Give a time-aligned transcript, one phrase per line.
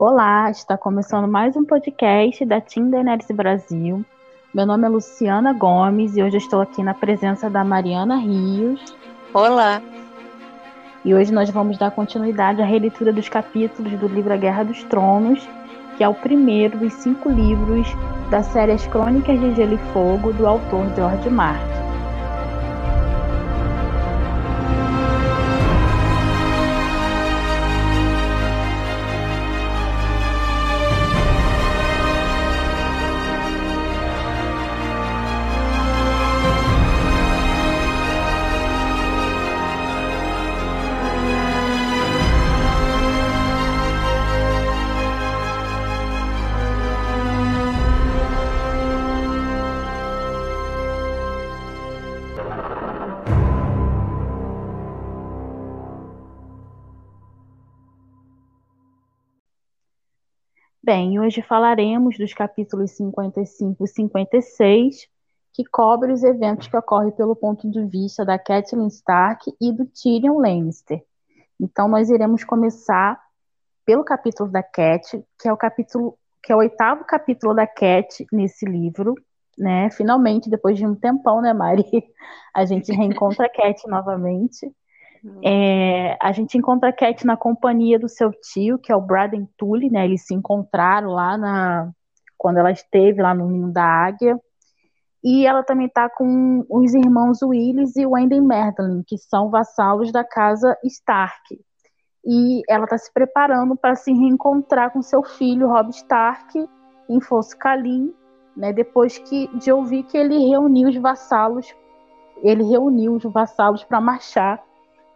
[0.00, 4.02] Olá, está começando mais um podcast da Team Daenerys Brasil.
[4.54, 8.96] Meu nome é Luciana Gomes e hoje estou aqui na presença da Mariana Rios.
[9.34, 9.82] Olá!
[11.04, 14.82] E hoje nós vamos dar continuidade à releitura dos capítulos do livro A Guerra dos
[14.84, 15.46] Tronos,
[15.98, 17.86] que é o primeiro dos cinco livros
[18.30, 21.69] da série As Crônicas de Gelo e Fogo, do autor George Martin.
[60.92, 65.08] Bem, hoje falaremos dos capítulos 55 e 56,
[65.54, 69.86] que cobrem os eventos que ocorrem pelo ponto de vista da Catelyn Stark e do
[69.86, 71.00] Tyrion Lannister.
[71.60, 73.20] Então, nós iremos começar
[73.86, 78.26] pelo capítulo da Cat, que é o capítulo, que é o oitavo capítulo da Cat
[78.32, 79.14] nesse livro,
[79.56, 79.90] né?
[79.90, 81.84] Finalmente, depois de um tempão, né, Mari?
[82.52, 84.66] A gente reencontra a Cat novamente.
[85.24, 85.40] Uhum.
[85.44, 89.48] É, a gente encontra a Cat na companhia do seu tio, que é o Braden
[89.56, 90.04] Tully, né?
[90.04, 91.90] Eles se encontraram lá na
[92.38, 94.40] quando ela esteve lá no ninho da águia.
[95.22, 100.24] E ela também está com os irmãos Willis e Wendell Merlin, que são vassalos da
[100.24, 101.60] casa Stark.
[102.24, 106.66] E ela está se preparando para se reencontrar com seu filho Rob Stark
[107.10, 108.14] em Fosso Calim,
[108.56, 108.72] né?
[108.72, 111.74] Depois que de ouvir que ele reuniu os vassalos,
[112.42, 114.62] ele reuniu os vassalos para marchar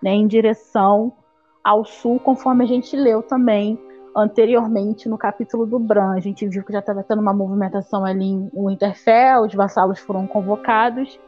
[0.04, 1.14] né, em direção
[1.64, 3.80] ao sul, conforme a gente leu também
[4.14, 6.12] anteriormente no capítulo do Bran.
[6.12, 10.26] A gente viu que já estava tendo uma movimentação ali em Winterfell, os vassalos foram
[10.26, 11.18] convocados,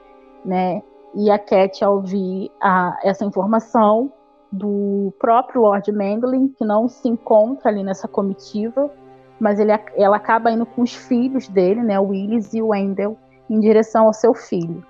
[0.45, 0.83] né?
[1.15, 4.13] E a Cat, ao ouvir a, essa informação
[4.53, 8.91] do próprio Lord Mandelin, que não se encontra ali nessa comitiva,
[9.41, 13.17] mas ele, ela acaba indo com os filhos dele, né, o Willis e o Wendell,
[13.49, 14.85] em direção ao seu filho.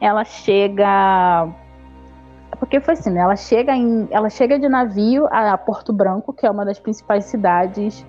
[0.00, 1.54] Ela chega
[2.62, 3.22] porque foi assim, né?
[3.22, 7.24] Ela chega, em, ela chega de navio a Porto Branco, que é uma das principais
[7.24, 8.06] cidades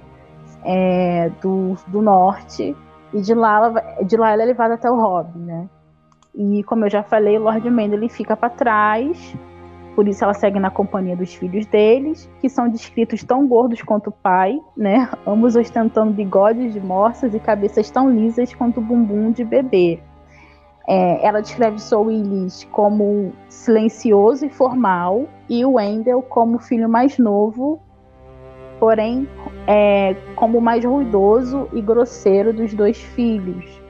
[0.63, 2.75] é, do, do norte,
[3.11, 5.67] e de lá, ela, de lá ela é levada até o Robin, né?
[6.35, 9.35] E como eu já falei, Lord Mendel fica para trás,
[9.95, 14.11] por isso ela segue na companhia dos filhos deles, que são descritos tão gordos quanto
[14.11, 15.09] o pai, né?
[15.25, 19.99] Ambos ostentando bigodes de morsas e cabeças tão lisas quanto o bumbum de bebê.
[20.87, 27.17] É, ela descreve Sou Willis como silencioso e formal, e o Wendell como filho mais
[27.17, 27.79] novo,
[28.79, 29.27] porém
[29.65, 33.81] é, como mais ruidoso e grosseiro dos dois filhos.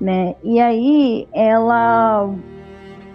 [0.00, 0.34] Né?
[0.42, 2.30] E aí ela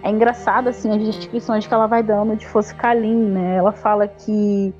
[0.02, 3.56] é engraçado assim as descrições que ela vai dando de Foscalim, né?
[3.56, 4.72] Ela fala que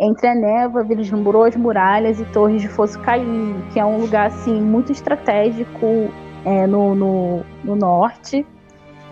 [0.00, 4.60] entre a névoa vislumbrou as muralhas e torres de Foscalim, que é um lugar assim
[4.60, 6.10] muito estratégico
[6.44, 8.46] é, no, no, no, norte.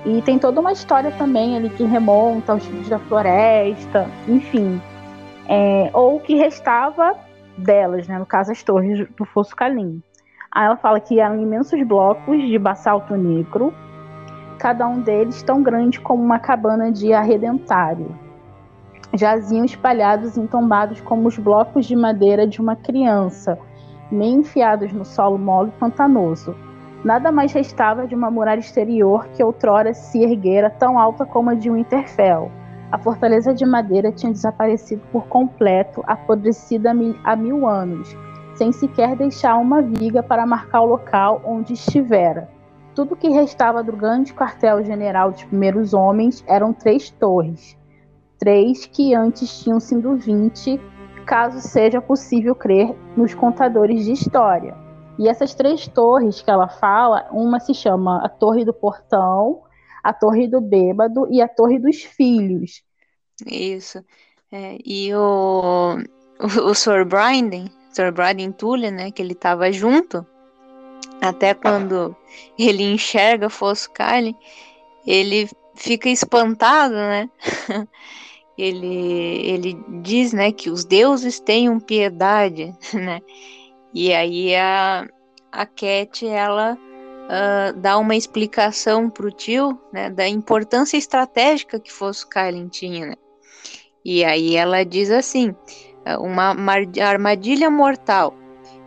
[0.04, 4.80] E tem toda uma história também ali que remonta aos filhos da floresta, enfim.
[5.48, 7.14] É, ou o que restava
[7.56, 10.02] delas, né, no caso as torres do Fosso Calim.
[10.52, 13.74] Aí ela fala que eram imensos blocos de basalto negro,
[14.58, 18.16] cada um deles tão grande como uma cabana de arredentário.
[19.14, 23.58] Jaziam espalhados e entombados como os blocos de madeira de uma criança,
[24.10, 26.54] meio enfiados no solo mole e pantanoso
[27.03, 31.55] Nada mais restava de uma muralha exterior que outrora se erguera tão alta como a
[31.55, 32.50] de Winterfell.
[32.93, 36.91] A fortaleza de madeira tinha desaparecido por completo, apodrecida
[37.25, 38.15] há mil anos,
[38.55, 42.50] sem sequer deixar uma viga para marcar o local onde estivera.
[42.94, 47.78] Tudo que restava do grande quartel-general dos primeiros homens eram três torres,
[48.38, 50.78] três que antes tinham sido vinte,
[51.25, 54.89] caso seja possível crer nos contadores de história.
[55.20, 59.62] E essas três torres que ela fala, uma se chama a Torre do Portão,
[60.02, 62.82] a Torre do Bêbado e a Torre dos Filhos.
[63.46, 64.02] Isso.
[64.50, 65.99] É, e o,
[66.40, 70.26] o, o Sir Brandon, Sir Brandon Tully, né, que ele estava junto,
[71.20, 72.17] até quando
[72.58, 74.34] ele enxerga Foscale,
[75.06, 77.28] ele fica espantado, né?
[78.56, 83.20] ele, ele diz, né, que os deuses tenham piedade, né?
[83.92, 85.06] E aí a,
[85.50, 91.92] a Cat, ela uh, dá uma explicação para o tio, né, da importância estratégica que
[91.92, 93.14] fosse o Kylie tinha, né?
[94.04, 95.54] E aí ela diz assim,
[96.19, 96.56] uma
[97.02, 98.34] armadilha mortal.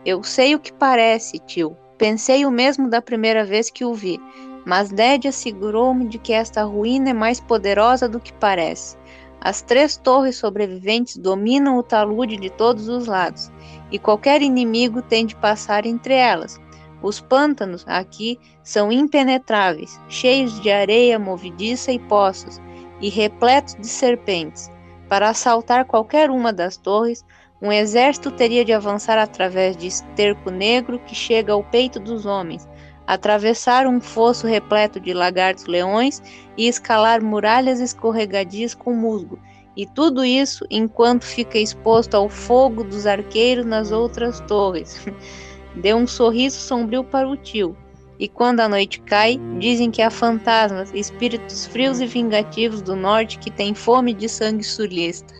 [0.04, 1.76] Eu sei o que parece, tio.
[1.96, 4.20] Pensei o mesmo da primeira vez que o vi,
[4.66, 8.96] mas Ned assegurou-me de que esta ruína é mais poderosa do que parece.
[9.44, 13.52] As três torres sobreviventes dominam o talude de todos os lados,
[13.92, 16.58] e qualquer inimigo tem de passar entre elas.
[17.02, 22.58] Os pântanos aqui são impenetráveis, cheios de areia movediça e poços,
[23.02, 24.70] e repletos de serpentes.
[25.10, 27.22] Para assaltar qualquer uma das torres,
[27.60, 32.66] um exército teria de avançar através de esterco negro que chega ao peito dos homens,
[33.06, 36.22] atravessar um fosso repleto de lagartos-leões
[36.56, 39.38] e escalar muralhas escorregadias com musgo,
[39.76, 45.06] e tudo isso enquanto fica exposto ao fogo dos arqueiros nas outras torres.
[45.76, 47.76] Deu um sorriso sombrio para o tio,
[48.18, 53.38] e quando a noite cai, dizem que há fantasmas, espíritos frios e vingativos do norte
[53.38, 55.34] que têm fome de sangue sulista.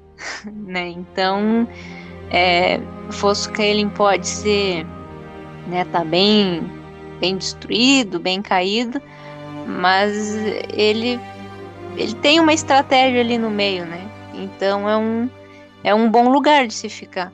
[0.46, 0.88] né?
[0.88, 1.66] Então,
[2.30, 2.80] é,
[3.10, 4.86] Foscaelen pode ser,
[5.66, 6.62] né, tá bem,
[7.22, 9.00] bem destruído, bem caído,
[9.64, 10.34] mas
[10.74, 11.20] ele,
[11.96, 14.10] ele tem uma estratégia ali no meio, né?
[14.34, 15.30] Então é um,
[15.84, 17.32] é um bom lugar de se ficar.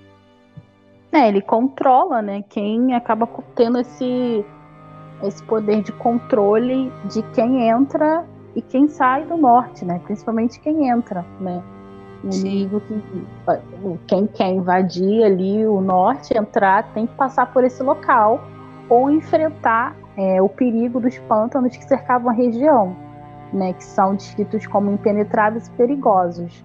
[1.11, 2.45] É, ele controla, né?
[2.51, 3.27] Quem acaba
[3.57, 4.45] tendo esse,
[5.23, 9.99] esse poder de controle de quem entra e quem sai do norte, né?
[10.05, 11.63] Principalmente quem entra, né?
[12.23, 13.03] O inimigo que
[14.07, 18.39] quem quer invadir ali o norte, entrar, tem que passar por esse local
[18.89, 22.97] ou enfrentar é, o perigo dos pântanos que cercavam a região,
[23.53, 23.73] né?
[23.73, 26.65] Que são descritos como impenetráveis e perigosos.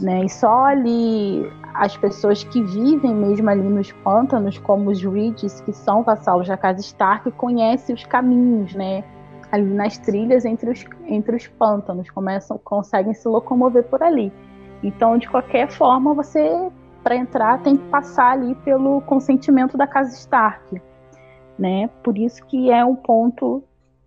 [0.00, 0.24] Né?
[0.24, 5.72] E só ali as pessoas que vivem mesmo ali nos pântanos, como os Reeds, que
[5.72, 9.04] são vassalos da casa Stark, conhecem os caminhos, né?
[9.50, 14.32] Ali nas trilhas entre os, entre os pântanos, começam, conseguem se locomover por ali.
[14.82, 16.70] Então, de qualquer forma, você,
[17.02, 20.80] para entrar, tem que passar ali pelo consentimento da casa Stark,
[21.58, 21.88] né?
[22.02, 23.62] Por isso que é um ponto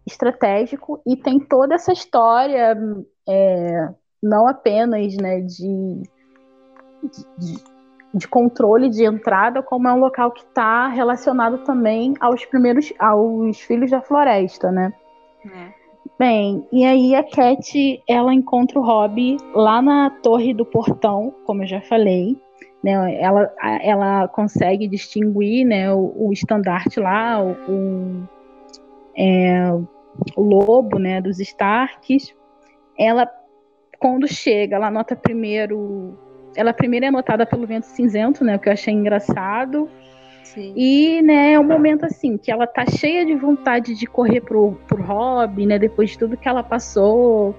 [0.06, 2.78] estratégico e tem toda essa história,
[3.28, 3.90] é,
[4.22, 6.04] não apenas, né, de
[7.38, 7.58] de,
[8.14, 13.60] de controle de entrada, como é um local que está relacionado também aos primeiros, aos
[13.60, 14.94] filhos da floresta, né?
[15.46, 15.82] É.
[16.20, 21.64] Bem, e aí a Cat, ela encontra o Rob lá na torre do portão, como
[21.64, 22.40] eu já falei,
[22.84, 23.20] né?
[23.20, 28.30] Ela, ela consegue distinguir, né, o, o estandarte lá, o, o,
[29.18, 29.72] é,
[30.36, 32.36] o lobo, né, dos Starks.
[32.98, 33.30] Ela,
[34.00, 36.18] quando chega, ela nota primeiro
[36.56, 38.56] ela primeiro é notada pelo vento cinzento, né?
[38.56, 39.90] O que eu achei engraçado.
[40.44, 40.74] Sim.
[40.76, 44.74] E, né, é um momento assim, que ela tá cheia de vontade de correr pro,
[44.88, 45.80] pro Rob, né?
[45.80, 47.56] Depois de tudo que ela passou,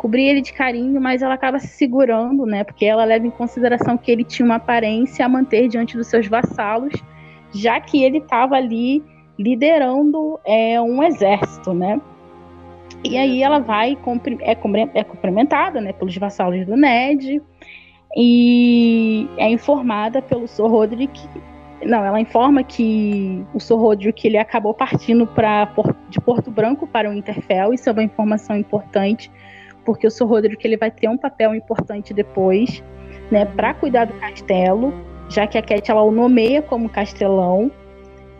[0.00, 2.64] cobrir ele de carinho, mas ela acaba se segurando, né?
[2.64, 6.26] Porque ela leva em consideração que ele tinha uma aparência a manter diante dos seus
[6.26, 6.94] vassalos,
[7.52, 9.04] já que ele estava ali
[9.38, 12.00] liderando é, um exército, né?
[13.04, 13.92] E aí ela vai
[14.40, 14.52] é,
[14.94, 17.42] é cumprimentada, né, pelos vassalos do Ned
[18.16, 20.66] e é informada pelo Sr.
[20.66, 21.28] Roderick.
[21.84, 23.76] Não, ela informa que o Sr.
[23.76, 25.70] Roderick ele acabou partindo pra,
[26.08, 27.74] de Porto Branco para o Interfell.
[27.74, 29.30] Isso é uma informação importante,
[29.84, 30.26] porque o Sr.
[30.26, 32.82] Roderick ele vai ter um papel importante depois,
[33.30, 34.92] né, para cuidar do castelo,
[35.28, 37.70] já que a Cat ela o nomeia como castelão.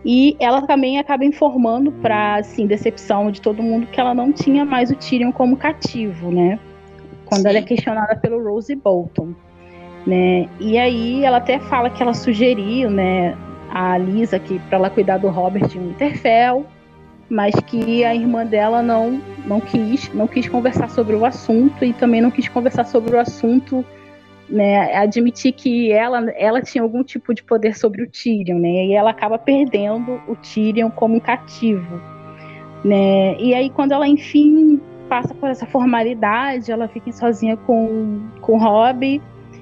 [0.02, 4.64] E ela também acaba informando para assim, decepção de todo mundo que ela não tinha
[4.64, 6.58] mais o Tyrion como cativo, né?
[7.26, 7.48] Quando Sim.
[7.48, 9.34] ela é questionada pelo Rose Bolton
[10.06, 10.48] né?
[10.58, 13.36] E aí ela até fala que ela sugeriu, né,
[13.70, 16.66] a Lisa que para ela cuidar do Robert em Winterfell,
[17.30, 21.92] mas que a irmã dela não não quis, não quis conversar sobre o assunto e
[21.92, 23.84] também não quis conversar sobre o assunto,
[24.48, 28.86] né, admitir que ela ela tinha algum tipo de poder sobre o Tyrion, né?
[28.86, 32.00] E ela acaba perdendo o Tyrion como um cativo,
[32.84, 33.36] né?
[33.38, 39.20] E aí quando ela enfim passa por essa formalidade, ela fica sozinha com com Robb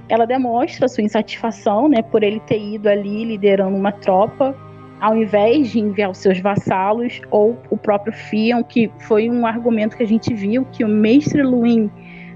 [0.09, 4.57] ela demonstra sua insatisfação, né, por ele ter ido ali liderando uma tropa,
[5.01, 9.97] ao invés de enviar os seus vassalos ou o próprio Fion, que foi um argumento
[9.97, 11.91] que a gente viu que o mestre Luin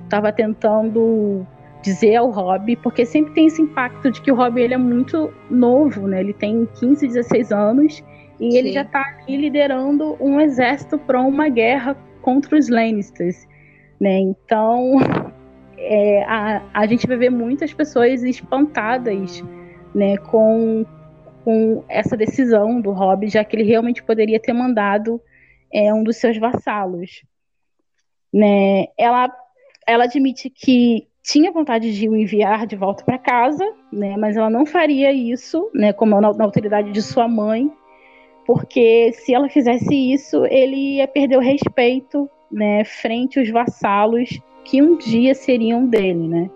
[0.05, 1.47] estava tentando
[1.83, 5.33] dizer ao Rob, porque sempre tem esse impacto de que o Rob ele é muito
[5.51, 6.21] novo, né?
[6.21, 8.05] Ele tem 15, 16 anos
[8.39, 8.59] e Sim.
[8.59, 13.49] ele já está ali liderando um exército para uma guerra contra os Lannisters,
[14.01, 14.19] né?
[14.19, 14.99] Então,
[15.77, 19.43] é, a, a gente vai ver muitas pessoas espantadas
[19.95, 20.87] né, com,
[21.45, 25.21] com essa decisão do Rob, já que ele realmente poderia ter mandado
[25.73, 27.23] é, um dos seus vassalos.
[28.33, 28.87] Né?
[28.97, 29.31] Ela,
[29.87, 34.51] ela admite que tinha vontade de o enviar de volta para casa, né, mas ela
[34.51, 37.71] não faria isso, né, como na, na, autoridade de sua mãe,
[38.45, 44.83] porque se ela fizesse isso, ele ia perder o respeito, né, frente aos vassalos que
[44.83, 46.51] um dia seriam dele, né?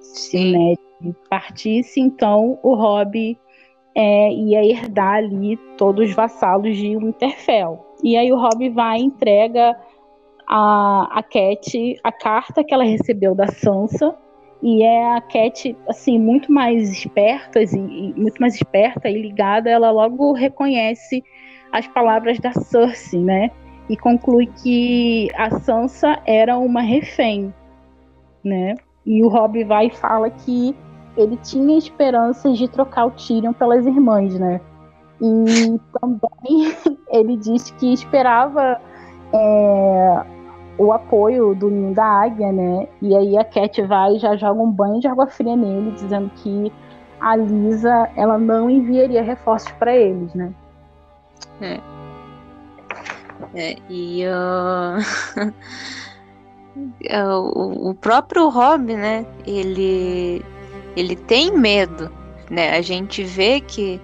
[0.00, 0.80] Se o Ned
[1.28, 3.38] partisse, então o Robb
[4.00, 7.84] é, ia herdar ali todos os vassalos de Winterfell.
[8.00, 9.76] E aí o Robb vai e entrega
[10.46, 14.14] a, a Cat a carta que ela recebeu da Sansa.
[14.62, 19.68] E é a Cat assim muito mais esperta e, e, muito mais esperta e ligada.
[19.68, 21.24] Ela logo reconhece
[21.72, 23.50] as palavras da Cersei né?
[23.90, 27.52] E conclui que a Sansa era uma refém
[28.44, 28.74] né?
[29.04, 30.76] E o Robb vai e fala que
[31.18, 34.60] ele tinha esperanças de trocar o Tyrion pelas irmãs né
[35.20, 36.74] e também
[37.10, 38.80] ele diz que esperava
[39.32, 40.24] é,
[40.78, 42.88] o apoio do ninho da águia, né?
[43.02, 46.30] E aí a Cat vai e já joga um banho de água fria nele, dizendo
[46.36, 46.72] que
[47.20, 50.52] a Lisa ela não enviaria reforços para eles, né?
[51.60, 51.80] É.
[53.54, 54.24] é e
[57.10, 57.90] uh...
[57.90, 59.26] o próprio Rob, né?
[59.44, 60.44] Ele
[60.98, 62.10] ele tem medo,
[62.50, 62.76] né?
[62.76, 64.00] A gente vê que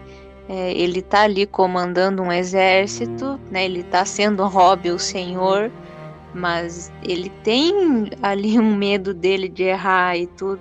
[0.49, 3.65] é, ele tá ali comandando um exército, né?
[3.65, 5.71] Ele tá sendo Rob o Senhor
[6.35, 10.61] mas ele tem ali um medo dele de errar e tudo.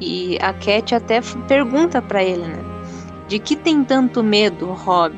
[0.00, 2.64] E a Cat até pergunta para ele, né?
[3.28, 5.14] De que tem tanto medo, Rob?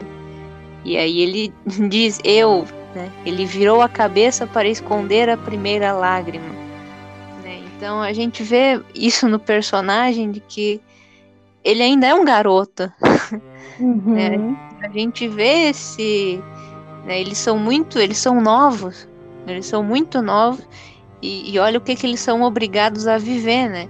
[0.85, 1.53] E aí ele
[1.89, 3.11] diz: Eu, né?
[3.25, 6.64] Ele virou a cabeça para esconder a primeira lágrima.
[7.85, 10.81] Então a gente vê isso no personagem de que
[11.63, 12.91] ele ainda é um garoto.
[13.79, 14.15] Uhum.
[14.15, 14.57] né?
[14.83, 16.43] A gente vê esse.
[17.05, 17.21] Né?
[17.21, 17.99] Eles são muito.
[17.99, 19.07] Eles são novos.
[19.47, 20.67] Eles são muito novos
[21.21, 23.87] e, e olha o que, que eles são obrigados a viver, né?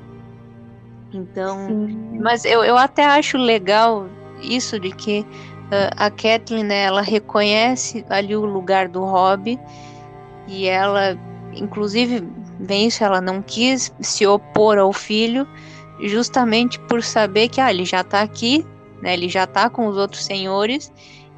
[1.13, 2.19] Então, Sim.
[2.21, 4.09] mas eu, eu até acho legal
[4.43, 9.57] isso de que uh, a Kathleen, né, ela reconhece ali o lugar do Rob
[10.49, 11.17] e ela,
[11.55, 12.25] inclusive,
[12.73, 15.47] isso, ela não quis se opor ao filho
[16.01, 18.65] justamente por saber que ah, ele já está aqui,
[19.01, 20.93] né, ele já está com os outros senhores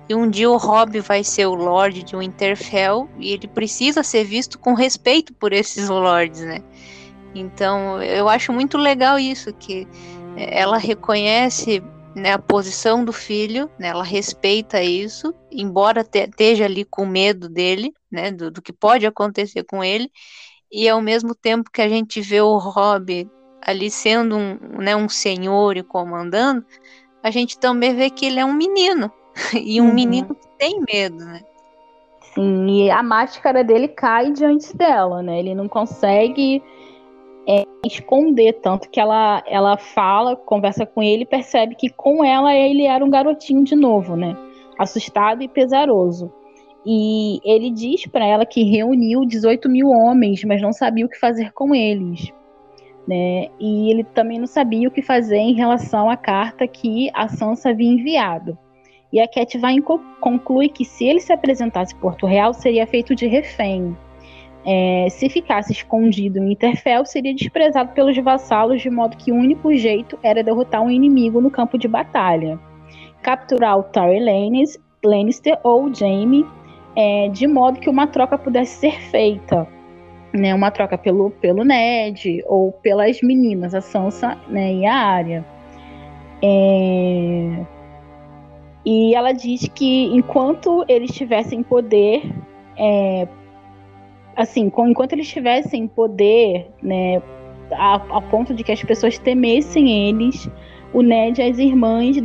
[0.09, 4.25] e um dia o Robb vai ser o Lorde de Winterfell e ele precisa ser
[4.25, 6.63] visto com respeito por esses lords, né?
[7.35, 9.87] Então eu acho muito legal isso, que
[10.37, 11.83] é, ela reconhece
[12.15, 17.49] né, a posição do filho, né, ela respeita isso, embora te, esteja ali com medo
[17.49, 20.11] dele, né, do, do, que pode acontecer com ele,
[20.77, 23.27] e ao mesmo tempo que a gente vê o Robb
[23.63, 26.67] ali sendo um, né, um senhor e comandando,
[27.23, 29.11] a gente também vê que ele é um menino,
[29.59, 29.95] e um uhum.
[29.95, 31.41] menino que tem medo, né?
[32.35, 35.39] Sim, e a máscara dele cai diante dela, né?
[35.39, 36.63] Ele não consegue
[37.49, 42.55] é, esconder tanto que ela, ela fala, conversa com ele e percebe que com ela
[42.55, 44.37] ele era um garotinho de novo, né?
[44.79, 46.31] Assustado e pesaroso.
[46.89, 51.19] E ele diz para ela que reuniu 18 mil homens, mas não sabia o que
[51.19, 52.33] fazer com eles.
[53.09, 53.49] Né?
[53.59, 57.71] E ele também não sabia o que fazer em relação à carta que a Sansa
[57.71, 58.57] havia enviado.
[59.13, 59.77] E a Cat vai
[60.21, 63.97] conclui que se ele se apresentasse em Porto Real, seria feito de refém.
[64.65, 69.75] É, se ficasse escondido em Interfell, seria desprezado pelos vassalos, de modo que o único
[69.75, 72.59] jeito era derrotar um inimigo no campo de batalha.
[73.23, 74.25] Capturar o Tyrion
[75.05, 76.45] Lannister ou Jaime,
[76.97, 79.69] é, de modo que uma troca pudesse ser feita.
[80.33, 85.47] Né, uma troca pelo, pelo Ned ou pelas meninas, a Sansa né, e a Arya.
[86.43, 87.65] É,
[88.85, 92.23] e ela diz que enquanto eles tivessem poder,
[92.77, 93.27] é,
[94.37, 97.23] assim, enquanto eles tivessem poder, né,
[97.73, 100.51] a, a, ponto de que as pessoas temessem eles,
[100.93, 102.17] o Ned e as irmãs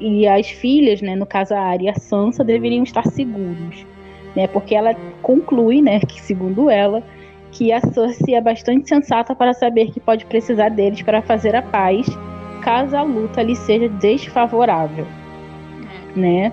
[0.00, 3.86] e as filhas, né, no caso a Arya e a Sansa, deveriam estar seguros,
[4.34, 7.02] né, porque ela conclui, né, que segundo ela,
[7.50, 11.62] que a Cersei é bastante sensata para saber que pode precisar deles para fazer a
[11.62, 12.06] paz,
[12.62, 15.06] caso a luta lhe seja desfavorável
[16.16, 16.52] né?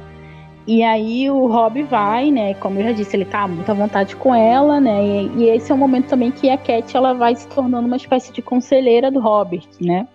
[0.67, 2.53] E aí o Rob vai, né?
[2.55, 5.03] Como eu já disse, ele tá muito à vontade com ela, né?
[5.03, 7.97] E, e, esse é o momento também que a Cat ela vai se tornando uma
[7.97, 10.07] espécie de conselheira do Robert, né?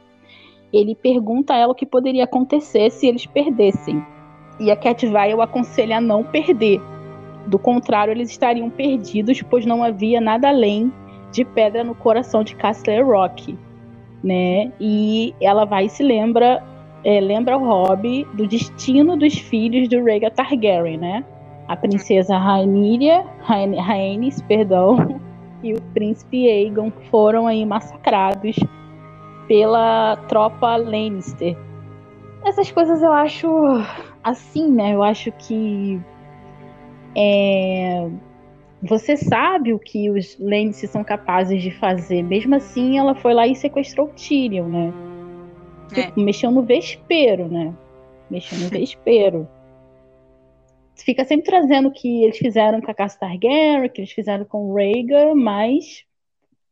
[0.73, 4.04] Ele pergunta a ela o que poderia acontecer se eles perdessem.
[4.61, 6.80] E a Cat vai o aconselha a não perder.
[7.46, 10.92] Do contrário, eles estariam perdidos, pois não havia nada além
[11.30, 13.56] de pedra no coração de Castle Rock,
[14.22, 14.72] né?
[14.80, 16.62] E ela vai e se lembra
[17.04, 21.24] é, lembra o Robb do destino dos filhos do Rhaegar Targaryen, né?
[21.68, 25.20] A princesa Rhaenyra, Rhaenys, perdão,
[25.62, 28.56] e o príncipe Aegon foram aí massacrados
[29.46, 31.56] pela tropa Lannister.
[32.44, 33.48] Essas coisas eu acho
[34.22, 34.94] assim, né?
[34.94, 36.00] Eu acho que
[37.16, 38.11] é,
[38.82, 42.23] você sabe o que os Lannister são capazes de fazer.
[42.23, 44.92] Mesmo assim, ela foi lá e sequestrou o Tyrion, né?
[45.92, 46.02] É.
[46.02, 47.73] Tipo, mexeu no vespeiro, né?
[48.30, 49.49] Mexeu no vespeiro.
[50.94, 54.70] Fica sempre trazendo o que eles fizeram com a Casa Targaryen, que eles fizeram com
[54.70, 56.04] o Rhaegar, mas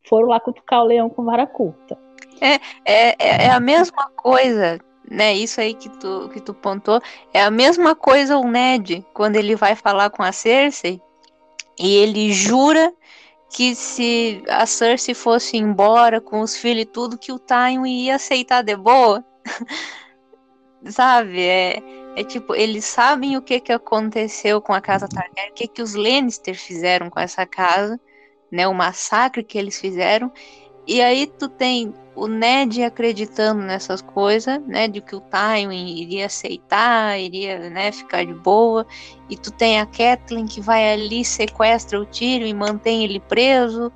[0.07, 1.97] foram lá cutucar o leão com vara curta.
[2.39, 5.33] É, é, é a mesma coisa, né?
[5.33, 7.01] Isso aí que tu, que tu pontou.
[7.33, 11.01] É a mesma coisa o Ned, quando ele vai falar com a Cersei,
[11.79, 12.93] e ele jura
[13.49, 18.15] que se a Cersei fosse embora com os filhos e tudo, que o Tywin ia
[18.15, 19.23] aceitar de boa.
[20.89, 21.41] Sabe?
[21.41, 21.81] É,
[22.15, 25.81] é tipo, eles sabem o que, que aconteceu com a casa Targaryen, o que, que
[25.81, 27.99] os Lannister fizeram com essa casa,
[28.51, 28.67] né?
[28.67, 30.31] O massacre que eles fizeram.
[30.87, 36.27] E aí tu tem o Ned acreditando nessas coisas, né, de que o Tywin iria
[36.27, 38.85] aceitar, iria, né, ficar de boa,
[39.29, 43.91] e tu tem a Catelyn que vai ali, sequestra o Tyrion e mantém ele preso,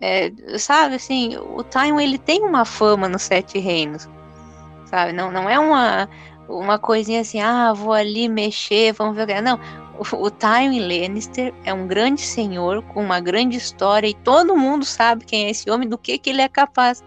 [0.00, 4.08] é, sabe, assim, o Tywin, ele tem uma fama nos Sete Reinos,
[4.86, 6.08] sabe, não, não é uma,
[6.48, 9.60] uma coisinha assim, ah, vou ali mexer, vamos ver que não,
[10.00, 15.24] o, Tywin Lannister é um grande senhor com uma grande história e todo mundo sabe
[15.24, 17.04] quem é esse homem, do que que ele é capaz,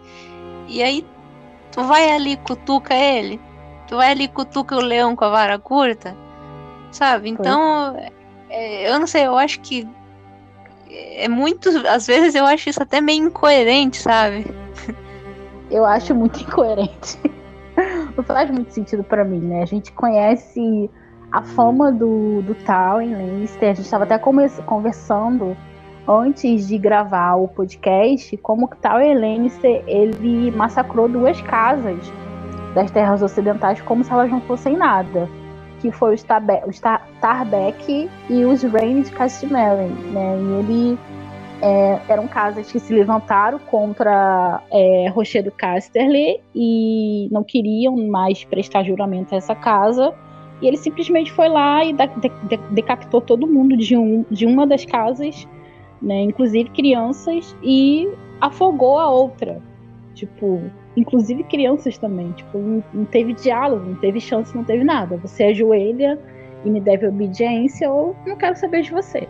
[0.68, 1.06] e aí
[1.72, 3.40] tu vai ali cutuca ele,
[3.88, 6.16] tu vai ali cutuca o leão com a vara curta,
[6.92, 7.30] sabe?
[7.30, 7.96] Então,
[8.50, 9.88] é, eu não sei, eu acho que
[10.90, 14.46] é muito, às vezes eu acho isso até meio incoerente, sabe?
[15.72, 17.20] Eu acho muito incoerente.
[18.16, 19.64] Não faz muito sentido para mim, né?
[19.64, 20.90] A gente conhece
[21.34, 25.58] a fama do, do Tal em Lannister, a gente estava até conversando
[26.08, 31.98] antes de gravar o podcast, como que tal Lannister ele massacrou duas casas
[32.76, 35.28] das terras ocidentais como se elas não fossem nada,
[35.80, 40.38] que foi os, Tabe os Tarbeck e os Rain de Castamere, né?
[40.38, 41.00] E ele
[41.64, 48.84] é, eram casas que se levantaram contra é, Rochedo Casterly e não queriam mais prestar
[48.84, 50.14] juramento a essa casa.
[50.64, 52.08] E ele simplesmente foi lá e de
[52.48, 55.46] de decapitou todo mundo de, um, de uma das casas
[56.04, 56.22] né?
[56.22, 58.10] Inclusive crianças e
[58.42, 59.62] afogou a outra.
[60.14, 60.62] Tipo,
[60.98, 62.32] inclusive crianças também.
[62.34, 65.18] Tipo, não, não teve diálogo, não teve chance, não teve nada.
[65.18, 66.20] Você ajoelha
[66.66, 69.28] e me deve obediência ou não quero saber de você.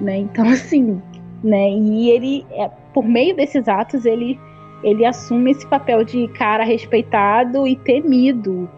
[0.00, 0.18] Né?
[0.18, 1.00] Então, assim,
[1.42, 1.70] né?
[1.70, 4.38] E ele, é, por meio desses atos, ele,
[4.82, 8.68] ele assume esse papel de cara respeitado e temido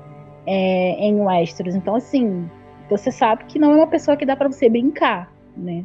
[0.47, 1.75] é, em Westeros.
[1.75, 2.49] Então, assim,
[2.89, 5.85] você sabe que não é uma pessoa que dá para você brincar, né?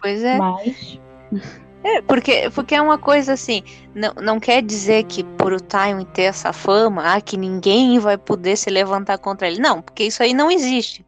[0.00, 0.38] Pois é.
[0.38, 1.00] Mas.
[1.84, 3.62] É, porque, porque é uma coisa assim,
[3.94, 8.18] não, não quer dizer que por o Tywin ter essa fama, ah, que ninguém vai
[8.18, 9.60] poder se levantar contra ele.
[9.60, 11.06] Não, porque isso aí não existe.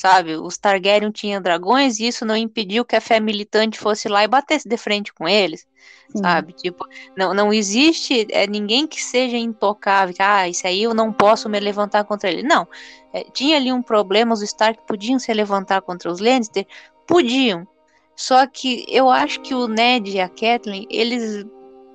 [0.00, 4.24] Sabe, os Targaryen tinham dragões e isso não impediu que a fé militante fosse lá
[4.24, 5.66] e batesse de frente com eles.
[6.08, 6.22] Sim.
[6.22, 10.94] Sabe, tipo, não, não existe é, ninguém que seja intocável, que, ah, isso aí eu
[10.94, 12.42] não posso me levantar contra ele.
[12.42, 12.66] Não,
[13.12, 16.66] é, tinha ali um problema, os Stark podiam se levantar contra os Lannister?
[17.06, 17.68] Podiam,
[18.16, 21.44] só que eu acho que o Ned e a Kathleen, eles.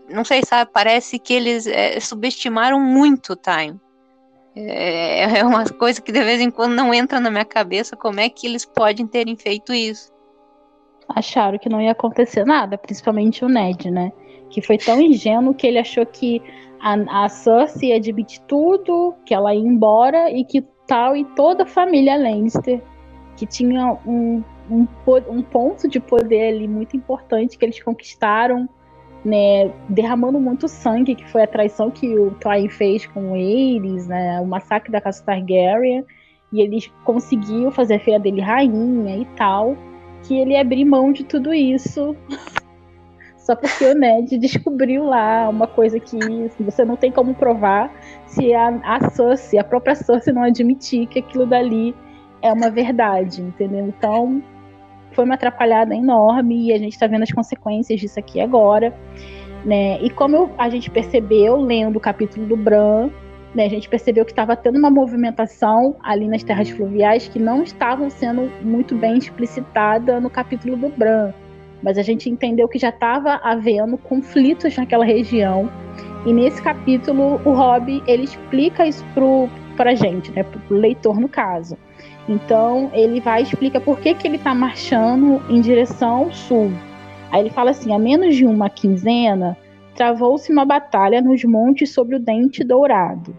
[0.07, 0.69] Não sei, sabe?
[0.71, 3.79] Parece que eles é, subestimaram muito o Time.
[4.55, 8.19] É, é uma coisa que de vez em quando não entra na minha cabeça como
[8.19, 10.13] é que eles podem terem feito isso.
[11.09, 14.11] Acharam que não ia acontecer nada, principalmente o Ned, né?
[14.49, 16.41] Que foi tão ingênuo que ele achou que
[16.79, 21.63] a, a Cersei ia admitir tudo, que ela ia embora e que tal e toda
[21.63, 22.81] a família Lannister,
[23.35, 24.87] que tinha um um,
[25.29, 28.67] um ponto de poder ali muito importante que eles conquistaram,
[29.25, 34.39] né, derramando muito sangue, que foi a traição que o Tywin fez com eles, né,
[34.39, 36.05] o massacre da casa Targaryen,
[36.53, 39.75] e eles conseguiu fazer a filha dele rainha e tal,
[40.23, 42.15] que ele abriu mão de tudo isso
[43.45, 46.17] só porque o Ned descobriu lá uma coisa que
[46.59, 47.91] você não tem como provar
[48.25, 48.99] se a, a
[49.59, 51.95] a própria Cersei não admitir que aquilo dali
[52.41, 53.87] é uma verdade, entendeu?
[53.87, 54.41] Então,
[55.15, 58.93] foi uma atrapalhada enorme e a gente está vendo as consequências disso aqui agora.
[59.63, 59.99] Né?
[60.01, 63.09] E como eu, a gente percebeu lendo o capítulo do Bran,
[63.55, 67.63] né, a gente percebeu que estava tendo uma movimentação ali nas terras fluviais que não
[67.63, 71.33] estavam sendo muito bem explicitada no capítulo do Bran.
[71.81, 75.69] Mas a gente entendeu que já estava havendo conflitos naquela região.
[76.25, 79.05] E nesse capítulo, o Rob ele explica isso
[79.77, 81.77] para a gente, né, para o leitor no caso.
[82.27, 86.71] Então ele vai explica por que, que ele está marchando em direção ao sul.
[87.31, 89.57] Aí ele fala assim: a menos de uma quinzena,
[89.95, 93.35] travou-se uma batalha nos montes sobre o Dente Dourado.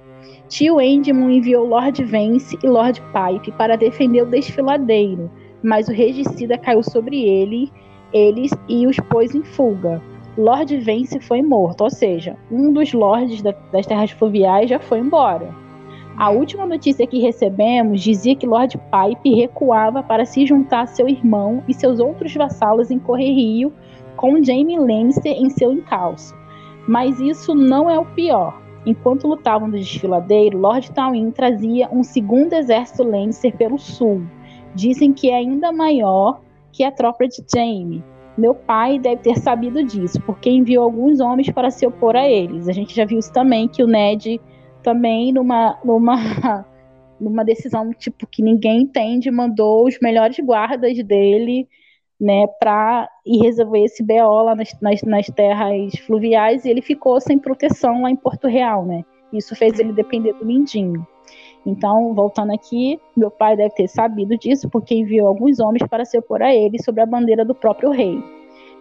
[0.49, 5.31] Tio Endemon enviou Lord Vance e Lord Pipe para defender o desfiladeiro,
[5.62, 7.72] mas o regicida caiu sobre ele,
[8.12, 10.01] eles e os pôs em fuga.
[10.38, 15.01] Lord Vance foi morto, ou seja, um dos lords da, das terras fluviais já foi
[15.01, 15.65] embora.
[16.18, 21.07] A última notícia que recebemos dizia que Lord Pipe recuava para se juntar a seu
[21.07, 23.70] irmão e seus outros vassalos em Correrio
[24.16, 26.35] com Jaime Lannister em seu encalço.
[26.88, 28.62] Mas isso não é o pior.
[28.87, 34.22] Enquanto lutavam no desfiladeiro, Lord Tywin trazia um segundo exército Lannister pelo sul.
[34.74, 36.40] Dizem que é ainda maior
[36.72, 38.02] que a tropa de Jaime.
[38.38, 42.68] Meu pai deve ter sabido disso, porque enviou alguns homens para se opor a eles.
[42.68, 44.40] A gente já viu isso também, que o Ned
[44.87, 46.14] também numa, numa,
[47.20, 51.68] numa decisão tipo que ninguém entende, mandou os melhores guardas dele
[52.20, 57.20] né, para ir resolver esse BO lá nas, nas, nas, terras fluviais e ele ficou
[57.20, 59.05] sem proteção lá em Porto Real, né?
[59.33, 61.05] Isso fez ele depender do Mindinho.
[61.66, 66.16] Então, voltando aqui, meu pai deve ter sabido disso porque enviou alguns homens para se
[66.16, 68.22] opor a ele sobre a bandeira do próprio rei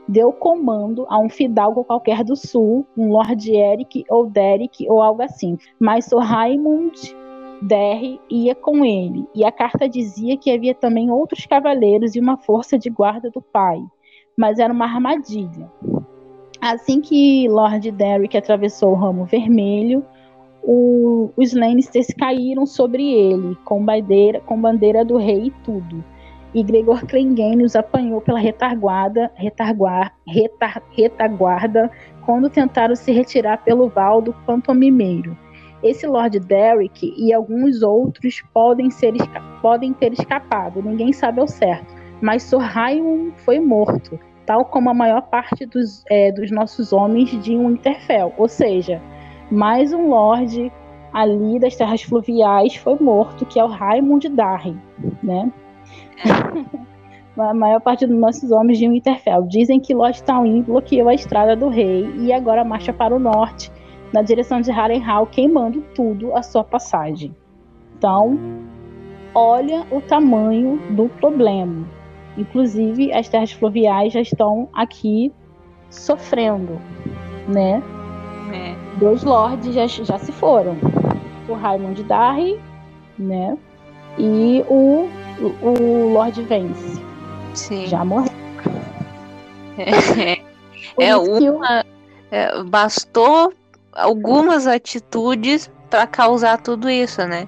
[0.07, 5.21] deu comando a um fidalgo qualquer do sul, um Lord Eric ou Derek ou algo
[5.21, 5.57] assim.
[5.79, 7.15] Mas Sir Raymond
[7.61, 12.37] Derry ia com ele, e a carta dizia que havia também outros cavaleiros e uma
[12.37, 13.81] força de guarda do pai,
[14.37, 15.71] mas era uma armadilha.
[16.61, 20.05] Assim que Lord Derrick atravessou o ramo vermelho,
[20.61, 26.03] o, os Lannisters caíram sobre ele, com bandeira, com bandeira do rei e tudo
[26.55, 31.91] e Gregor Clegane os apanhou pela retaguarda, retaguarda, retar, retaguarda
[32.25, 35.37] quando tentaram se retirar pelo val do Pantomimeiro.
[35.83, 39.13] Esse Lord Derrick e alguns outros podem, ser,
[39.61, 44.93] podem ter escapado, ninguém sabe ao certo, mas Sir Raimund foi morto, tal como a
[44.93, 49.01] maior parte dos, é, dos nossos homens de Winterfell, ou seja,
[49.51, 50.71] mais um Lord
[51.11, 54.79] ali das terras fluviais foi morto, que é o Raimund Darren,
[55.21, 55.51] né?
[57.37, 61.55] a maior parte dos nossos homens de Winterfell dizem que Lord Tywin bloqueou a estrada
[61.55, 63.71] do rei e agora marcha para o norte,
[64.13, 67.35] na direção de Harrenhal, queimando tudo à sua passagem.
[67.97, 68.39] Então,
[69.33, 71.85] olha o tamanho do problema.
[72.37, 75.31] Inclusive, as terras fluviais já estão aqui
[75.89, 76.79] sofrendo,
[77.47, 77.81] né?
[78.53, 78.75] É.
[78.99, 80.75] Dois lords já, já se foram.
[81.47, 82.59] O Raimund Darry,
[83.17, 83.57] né?
[84.17, 85.07] E o
[85.39, 87.01] o Lord Vence.
[87.53, 87.87] Sim.
[87.87, 88.31] Já morreu.
[89.77, 90.41] É,
[90.99, 91.85] é uma.
[92.31, 93.53] É, bastou
[93.93, 97.47] algumas atitudes para causar tudo isso, né?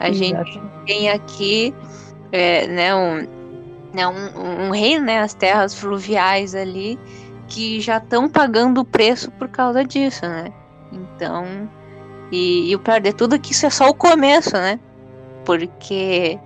[0.00, 0.44] A Exato.
[0.44, 1.74] gente tem aqui
[2.32, 3.26] é, né, um,
[3.94, 6.98] né, um, um rei, né, as terras fluviais ali,
[7.46, 10.52] que já estão pagando o preço por causa disso, né?
[10.90, 11.68] Então,
[12.32, 14.80] e, e o pior de tudo é que isso é só o começo, né?
[15.44, 16.38] Porque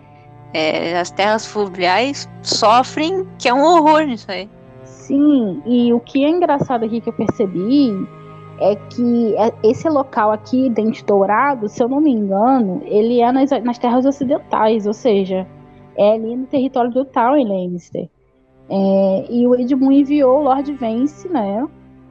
[0.52, 4.48] é, as terras fluviais sofrem, que é um horror nisso aí.
[4.84, 7.94] Sim, e o que é engraçado aqui que eu percebi
[8.60, 13.30] é que é, esse local aqui, Dente Dourado, se eu não me engano, ele é
[13.30, 15.46] nas, nas terras ocidentais, ou seja,
[15.96, 18.08] é ali no território do Tywin Lannister.
[18.70, 21.66] É, e o Edmund enviou o Lord Vance, né,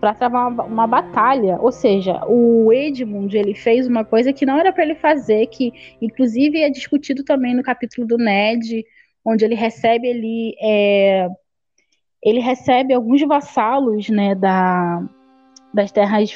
[0.07, 1.57] para travar uma, uma, batalha.
[1.59, 5.73] Ou seja, o Edmund ele fez uma coisa que não era para ele fazer, que
[6.01, 8.85] inclusive é discutido também no capítulo do Ned,
[9.25, 11.27] onde ele recebe ele é,
[12.23, 15.03] ele recebe alguns vassalos, né, da
[15.73, 16.31] das terras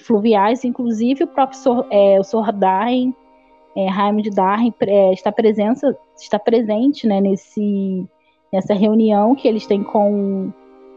[0.00, 3.14] fluviais, inclusive o próprio Sor, é, o Sor Darren,
[3.76, 3.86] é,
[4.34, 8.04] Darren é, está, presença, está presente né, nesse,
[8.52, 10.52] nessa reunião que eles têm com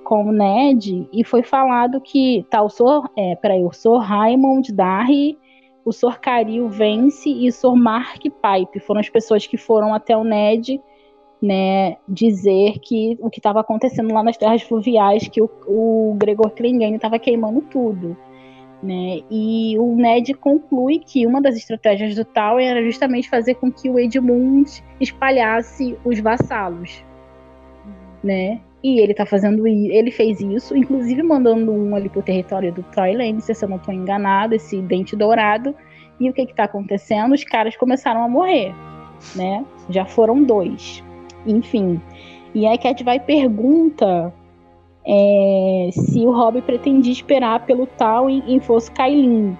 [0.09, 4.73] com o Ned e foi falado que tá, o Sor, é, peraí, o Sor Raymond
[4.73, 5.37] Darry,
[5.85, 10.17] o Sor Caril Vence e o Sor Mark Pipe foram as pessoas que foram até
[10.17, 10.81] o Ned
[11.39, 16.49] né, dizer que o que estava acontecendo lá nas terras fluviais, que o, o Gregor
[16.55, 18.17] Clegane estava queimando tudo.
[18.81, 19.19] Né?
[19.29, 23.87] E o Ned conclui que uma das estratégias do Tal era justamente fazer com que
[23.91, 27.05] o Edmund espalhasse os vassalos,
[28.23, 28.59] né?
[28.81, 33.55] E ele tá fazendo ele fez isso, inclusive mandando um ali pro território do Lannister,
[33.55, 35.75] se eu não tô enganado, esse dente dourado.
[36.19, 37.33] E o que que tá acontecendo?
[37.33, 38.73] Os caras começaram a morrer,
[39.35, 39.65] né?
[39.89, 41.03] Já foram dois.
[41.45, 42.01] Enfim.
[42.53, 44.33] E aí Cat vai pergunta
[45.05, 49.57] é, se o Rob pretendia esperar pelo tal em, em Fosse Kailin.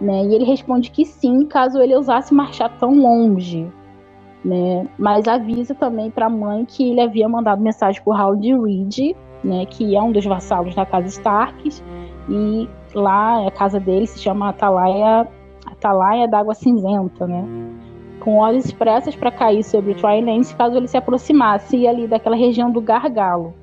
[0.00, 0.24] Né?
[0.24, 3.70] E ele responde que sim, caso ele ousasse marchar tão longe
[4.44, 4.86] né?
[4.98, 9.16] Mas avisa também para a mãe que ele havia mandado mensagem para o Howard Reed,
[9.42, 9.66] né?
[9.66, 11.70] Que é um dos vassalos da casa Stark,
[12.28, 15.28] e lá a casa dele se chama Atalaia,
[15.66, 17.44] Atalaia d'Água Cinzenta, né?
[18.20, 22.70] Com olhos expressos para cair sobre o Trailense caso ele se aproximasse ali daquela região
[22.70, 23.54] do Gargalo,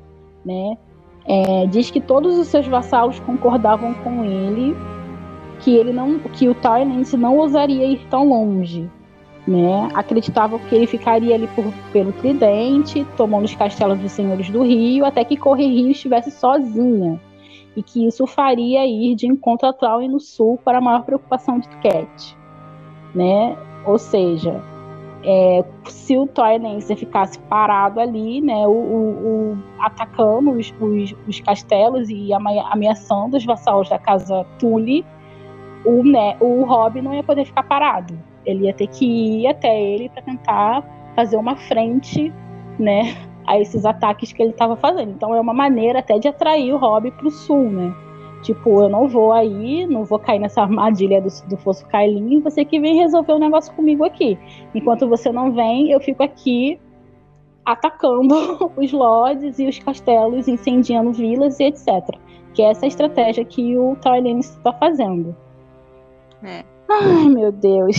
[0.45, 0.77] né?
[1.25, 4.75] É, diz que todos os seus vassalos concordavam com ele
[5.59, 8.89] que ele não, que o Tyrant não ousaria ir tão longe,
[9.49, 9.89] né?
[9.95, 15.03] Acreditavam que ele ficaria ali por, pelo Tridente, tomando os castelos dos Senhores do Rio,
[15.03, 17.19] até que Corre Rio estivesse sozinha,
[17.75, 21.59] e que isso faria ir de encontro a Trauen no sul para a maior preocupação
[21.59, 22.38] de Cat,
[23.15, 23.57] né?
[23.85, 24.62] Ou seja,
[25.23, 31.39] é, se o Toynense ficasse parado ali, né, o, o, o atacando os, os, os,
[31.39, 35.03] castelos e ameaçando os vassalos da casa Tully,
[35.83, 36.65] o, né, o
[37.01, 38.28] não ia poder ficar parado.
[38.45, 40.84] Ele ia ter que ir até ele para tentar
[41.15, 42.34] fazer uma frente,
[42.78, 45.12] né, a esses ataques que ele estava fazendo.
[45.12, 47.93] Então é uma maneira até de atrair o Rob para o sul, né?
[48.41, 52.63] Tipo, eu não vou aí, não vou cair nessa armadilha do, do Fosso Kailin, você
[52.63, 54.39] que vem resolver o um negócio comigo aqui.
[54.73, 56.80] Enquanto você não vem, eu fico aqui
[57.65, 61.88] atacando os lords e os castelos, incendiando vilas e etc.
[62.54, 65.36] Que é essa estratégia que o Tywin está fazendo.
[66.41, 66.63] É.
[66.89, 67.95] Ai, meu Deus.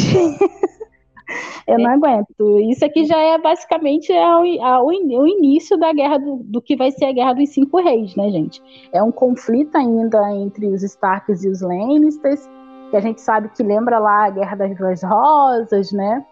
[1.66, 2.58] Eu não aguento.
[2.58, 4.36] Isso aqui já é basicamente é
[4.80, 8.28] o, início da guerra do, do, que vai ser a guerra dos cinco reis, né,
[8.30, 8.60] gente?
[8.92, 12.48] É um conflito ainda entre os Starks e os Lannisters,
[12.90, 16.26] que a gente sabe que lembra lá a guerra das duas rosas, né?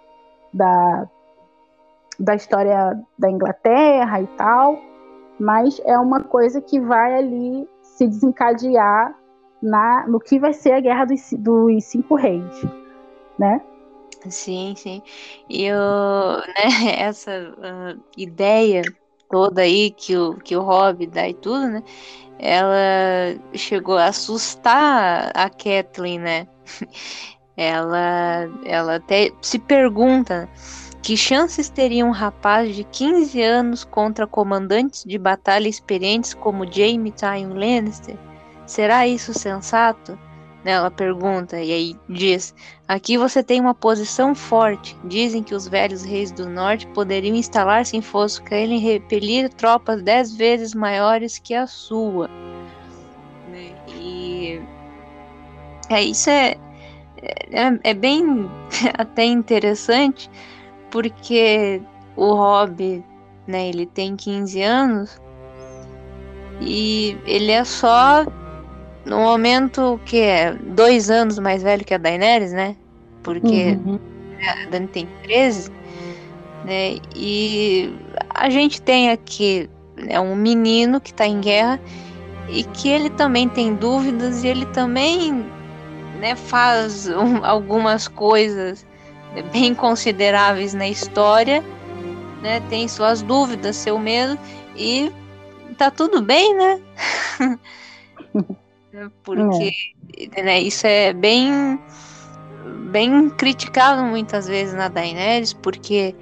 [0.53, 1.09] Da,
[2.19, 4.77] da história da Inglaterra e tal.
[5.39, 9.15] Mas é uma coisa que vai ali se desencadear
[9.63, 12.63] na, no que vai ser a guerra dos, dos cinco reis,
[13.39, 13.61] né?
[14.29, 15.03] Sim, sim.
[15.49, 18.83] E né, essa uh, ideia
[19.31, 21.83] toda aí que o, que o Rob dá e tudo, né?
[22.39, 26.49] Ela chegou a assustar a Kathleen, né?
[27.61, 30.49] Ela, ela até se pergunta
[31.03, 37.11] que chances teria um rapaz de 15 anos contra comandantes de batalha experientes como Jaime
[37.11, 38.17] Tywin Lannister?
[38.69, 40.19] Será isso sensato?
[40.63, 42.55] Né, ela pergunta e aí diz:
[42.87, 44.95] Aqui você tem uma posição forte.
[45.05, 50.37] Dizem que os velhos reis do norte poderiam instalar-se em Fosca e repelir tropas dez
[50.37, 52.29] vezes maiores que a sua.
[53.51, 54.61] Né, e
[55.89, 56.57] é, isso é,
[57.23, 58.51] é, é bem
[58.99, 60.31] até interessante
[60.91, 61.81] porque
[62.17, 63.03] o Rob,
[63.47, 65.19] né, ele tem 15 anos
[66.61, 68.27] e ele é só
[69.05, 72.77] no momento que é dois anos mais velho que a Daenerys, né?
[73.23, 73.99] Porque uhum.
[74.47, 75.71] a Dani tem 13,
[76.65, 76.99] né?
[77.15, 77.93] E
[78.31, 81.81] a gente tem aqui né, um menino que está em guerra
[82.49, 85.45] e que ele também tem dúvidas e ele também
[86.21, 88.87] né, faz um, algumas coisas
[89.53, 91.63] bem consideráveis na história,
[92.43, 92.61] né?
[92.69, 94.39] Tem suas dúvidas, seu medo
[94.77, 95.13] e
[95.77, 96.81] tá tudo bem, né?
[99.23, 99.71] porque
[100.37, 100.43] é.
[100.43, 101.79] né, isso é bem
[102.91, 106.15] bem criticado muitas vezes na Daenerys, porque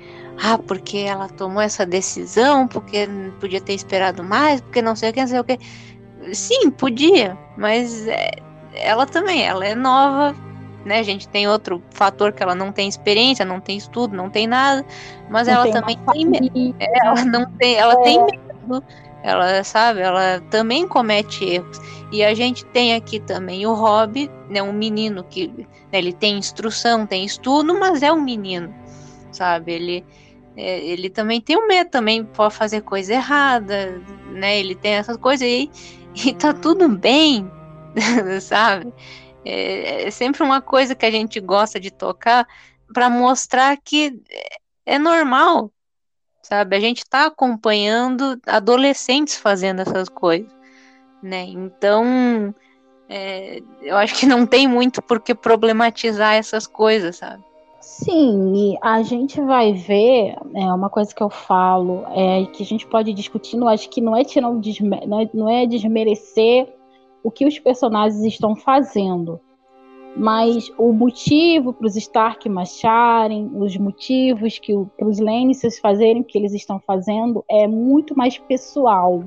[0.42, 3.08] ah, porque ela tomou essa decisão, porque
[3.40, 5.58] podia ter esperado mais, porque não sei o que, não sei o que.
[6.34, 8.32] Sim, podia, mas é,
[8.74, 10.34] ela também, ela é nova,
[10.84, 10.98] né?
[10.98, 14.46] A gente tem outro fator que ela não tem experiência, não tem estudo, não tem
[14.46, 14.84] nada,
[15.30, 16.76] mas não ela também tem medo.
[16.78, 18.02] Ela não tem, ela é.
[18.02, 18.84] tem medo.
[19.22, 21.80] Ela sabe, ela também comete erros.
[22.12, 26.38] E a gente tem aqui também o Rob, né, um menino que né, ele tem
[26.38, 28.72] instrução, tem estudo, mas é um menino,
[29.32, 29.72] sabe?
[29.72, 30.04] Ele,
[30.56, 34.58] é, ele também tem um medo, também pode fazer coisa errada, né?
[34.58, 35.68] Ele tem essas coisas aí
[36.14, 37.50] e tá tudo bem,
[38.40, 38.92] sabe?
[39.44, 42.46] É, é sempre uma coisa que a gente gosta de tocar
[42.94, 44.22] para mostrar que
[44.84, 45.72] é normal,
[46.40, 46.76] sabe?
[46.76, 50.55] A gente está acompanhando adolescentes fazendo essas coisas
[51.22, 51.44] né?
[51.44, 52.54] Então,
[53.08, 57.42] é, eu acho que não tem muito por que problematizar essas coisas, sabe?
[57.80, 62.66] Sim, e a gente vai ver, é uma coisa que eu falo, é que a
[62.66, 64.60] gente pode discutir, não acho que não é tirar um
[65.06, 66.68] não, é, não é desmerecer
[67.22, 69.40] o que os personagens estão fazendo,
[70.16, 76.24] mas o motivo para os Stark marcharem, os motivos que para os Lannisters fazerem o
[76.24, 79.22] que eles estão fazendo é muito mais pessoal,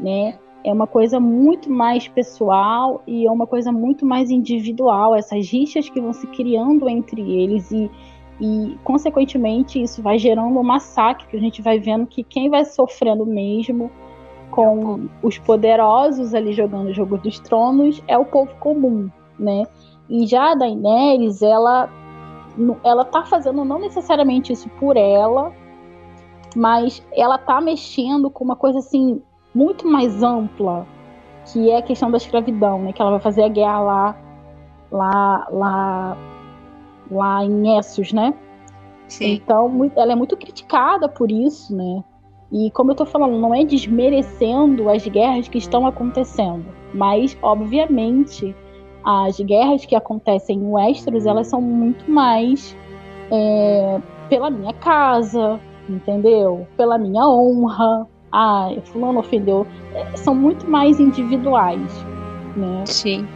[0.00, 0.38] né?
[0.64, 5.88] É uma coisa muito mais pessoal e é uma coisa muito mais individual, essas rixas
[5.88, 7.90] que vão se criando entre eles e,
[8.40, 12.64] e consequentemente isso vai gerando um massacre que a gente vai vendo que quem vai
[12.64, 13.90] sofrendo mesmo
[14.50, 19.64] com os poderosos ali jogando o jogo dos tronos é o povo comum, né?
[20.08, 21.88] E já a Daenerys, ela
[22.82, 25.52] ela tá fazendo não necessariamente isso por ela,
[26.56, 29.22] mas ela tá mexendo com uma coisa assim
[29.58, 30.86] muito mais ampla,
[31.44, 32.92] que é a questão da escravidão, né?
[32.92, 34.16] Que ela vai fazer a guerra lá,
[34.92, 36.16] lá, lá,
[37.10, 38.32] lá em Essos, né?
[39.08, 39.34] Sim.
[39.34, 42.04] Então, ela é muito criticada por isso, né?
[42.52, 48.54] E como eu tô falando, não é desmerecendo as guerras que estão acontecendo, mas obviamente
[49.04, 52.76] as guerras que acontecem em Westeros, elas são muito mais
[53.30, 56.66] é, pela minha casa, entendeu?
[56.76, 58.06] Pela minha honra.
[58.32, 59.66] Ah, fulano ofendeu.
[59.94, 61.90] É, são muito mais individuais,
[62.56, 62.84] né?
[62.86, 63.26] Sim.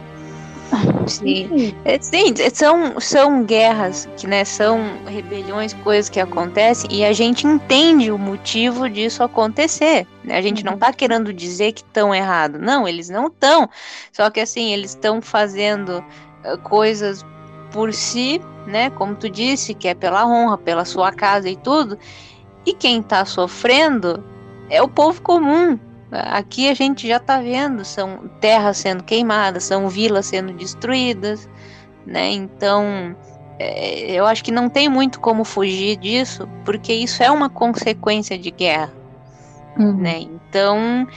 [1.07, 1.75] Sim.
[1.85, 7.45] É, sim, são, são guerras que né, são rebeliões, coisas que acontecem e a gente
[7.45, 10.07] entende o motivo disso acontecer.
[10.23, 10.37] Né?
[10.37, 10.93] A gente não está uhum.
[10.93, 12.57] querendo dizer que estão errado.
[12.57, 13.69] Não, eles não estão.
[14.11, 16.03] Só que assim, eles estão fazendo
[16.43, 17.25] uh, coisas
[17.71, 18.89] por si, né?
[18.91, 21.97] Como tu disse, que é pela honra, pela sua casa e tudo.
[22.65, 24.23] E quem está sofrendo
[24.75, 25.77] é o povo comum,
[26.13, 31.49] Aqui a gente já está vendo, são terras sendo queimadas, são vilas sendo destruídas,
[32.05, 32.29] né?
[32.29, 33.15] Então,
[33.57, 38.37] é, eu acho que não tem muito como fugir disso, porque isso é uma consequência
[38.37, 38.93] de guerra,
[39.77, 39.97] uhum.
[39.97, 40.19] né?
[40.19, 41.07] Então,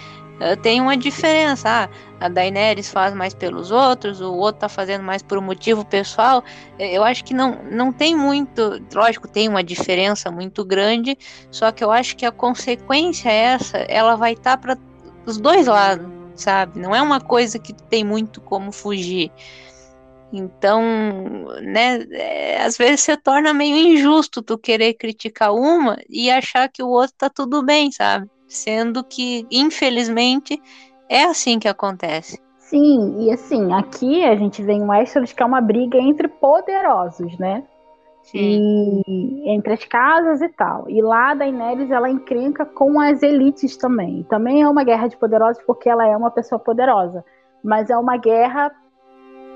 [0.40, 1.68] eh, tem uma diferença.
[1.68, 1.88] Ah,
[2.20, 6.42] a Daenerys faz mais pelos outros, o outro tá fazendo mais por um motivo pessoal.
[6.78, 8.82] Eh, eu acho que não, não tem muito.
[8.94, 11.16] Lógico, tem uma diferença muito grande,
[11.50, 14.78] só que eu acho que a consequência é essa, ela vai estar tá para
[15.26, 16.78] os dois lados, sabe?
[16.80, 19.30] Não é uma coisa que tem muito como fugir.
[20.32, 20.82] Então,
[21.62, 26.82] né, é, às vezes se torna meio injusto tu querer criticar uma e achar que
[26.82, 28.28] o outro tá tudo bem, sabe?
[28.48, 30.60] Sendo que, infelizmente,
[31.08, 32.40] é assim que acontece.
[32.58, 37.38] Sim, e assim, aqui a gente vê em Westeros que é uma briga entre poderosos,
[37.38, 37.62] né?
[38.24, 39.02] Sim.
[39.06, 40.90] E entre as casas e tal.
[40.90, 44.24] E lá a Daenerys ela encrenca com as elites também.
[44.24, 47.24] Também é uma guerra de poderosos porque ela é uma pessoa poderosa,
[47.62, 48.72] mas é uma guerra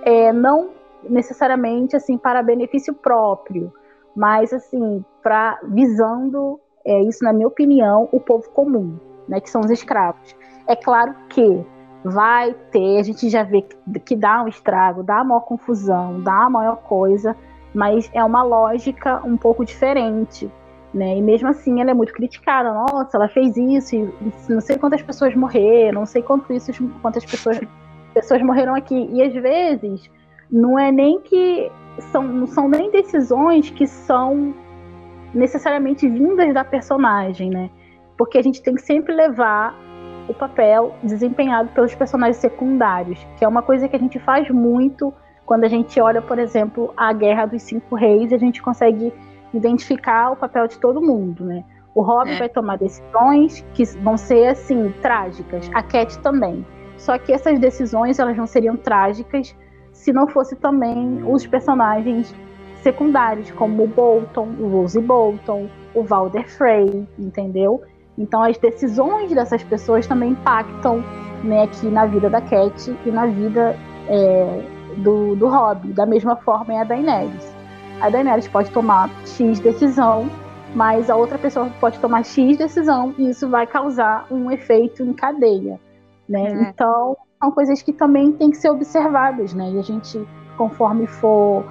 [0.05, 0.71] é, não
[1.03, 3.73] necessariamente assim para benefício próprio,
[4.15, 8.97] mas assim para visando é isso na minha opinião o povo comum,
[9.29, 10.35] né, que são os escravos.
[10.67, 11.65] É claro que
[12.05, 13.65] vai ter, a gente já vê
[14.05, 17.37] que, dá um estrago, dá maior confusão, dá maior coisa
[17.75, 20.51] mas é uma lógica um pouco diferente.
[20.93, 21.19] Né?
[21.19, 22.73] E mesmo assim ela é muito criticada.
[22.73, 24.13] Nossa, ela fez isso,
[24.49, 27.61] não sei quantas pessoas morreram, não sei quanto isso, quantas pessoas,
[28.13, 29.09] pessoas morreram aqui.
[29.13, 30.11] E às vezes
[30.51, 31.71] não é nem que
[32.11, 34.53] são, não são nem decisões que são
[35.35, 37.71] necessariamente vindas da personagem, né?
[38.17, 39.75] Porque a gente tem que sempre levar
[40.29, 45.13] o papel desempenhado pelos personagens secundários, que é uma coisa que a gente faz muito
[45.51, 49.13] quando a gente olha, por exemplo, a Guerra dos Cinco Reis, a gente consegue
[49.53, 51.65] identificar o papel de todo mundo, né?
[51.93, 52.39] O Rob é.
[52.39, 56.65] vai tomar decisões que vão ser assim trágicas, a Cat também.
[56.97, 59.57] Só que essas decisões elas não seriam trágicas
[59.93, 62.33] se não fosse também os personagens
[62.83, 67.83] secundários, como o Bolton, o Rose Bolton, o Valder Frey, entendeu?
[68.17, 71.03] Então as decisões dessas pessoas também impactam
[71.43, 73.77] né, aqui na vida da Cat e na vida
[74.09, 74.63] é,
[74.99, 75.93] do, do Rob.
[75.93, 77.55] Da mesma forma é a Daenerys.
[78.01, 80.29] A Daenerys pode tomar X decisão,
[80.75, 85.13] mas a outra pessoa pode tomar X decisão e isso vai causar um efeito em
[85.13, 85.79] cadeia,
[86.29, 86.53] né?
[86.53, 86.63] Uhum.
[86.63, 89.71] Então, são coisas que também têm que ser observadas, né?
[89.71, 90.23] E a gente,
[90.57, 91.65] conforme for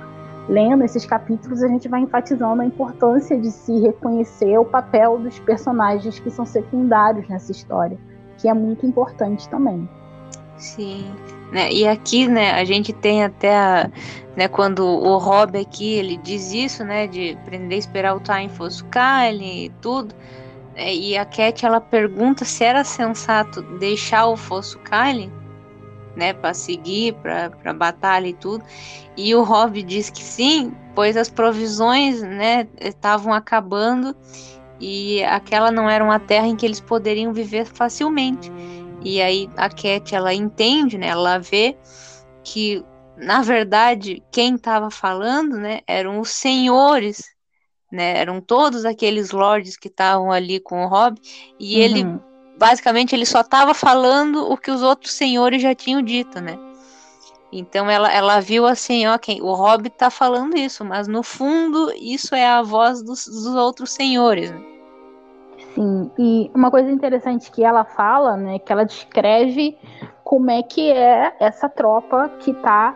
[0.50, 5.38] lendo esses capítulos, a gente vai enfatizando a importância de se reconhecer o papel dos
[5.40, 7.98] personagens que são secundários nessa história,
[8.38, 9.88] que é muito importante também.
[10.58, 11.06] Sim.
[11.52, 11.72] Né?
[11.72, 13.92] E aqui, né, a gente tem até a,
[14.36, 18.50] né, quando o Rob aqui, ele diz isso, né, de aprender a esperar o time
[18.50, 20.16] Kyle e tudo.
[20.76, 25.32] É, e a Cat, ela pergunta se era sensato deixar o Fosso Kyle,
[26.20, 28.64] né, para seguir, para batalha e tudo.
[29.16, 34.16] E o Rob diz que sim, pois as provisões, né, estavam acabando
[34.80, 38.52] e aquela não era uma terra em que eles poderiam viver facilmente.
[39.02, 41.08] E aí a Cat ela entende, né?
[41.08, 41.78] Ela vê
[42.44, 42.84] que
[43.18, 47.24] na verdade quem estava falando, né, eram os senhores,
[47.92, 48.18] né?
[48.18, 51.18] Eram todos aqueles lords que estavam ali com o Rob
[51.60, 51.82] e uhum.
[51.82, 52.20] ele
[52.60, 56.60] basicamente ele só estava falando o que os outros senhores já tinham dito, né?
[57.52, 62.36] Então ela, ela viu assim, quem, o Rob está falando isso, mas no fundo isso
[62.36, 64.52] é a voz dos, dos outros senhores.
[64.52, 64.62] Né?
[65.74, 69.78] Sim, e uma coisa interessante que ela fala, né, que ela descreve
[70.24, 72.96] como é que é essa tropa que tá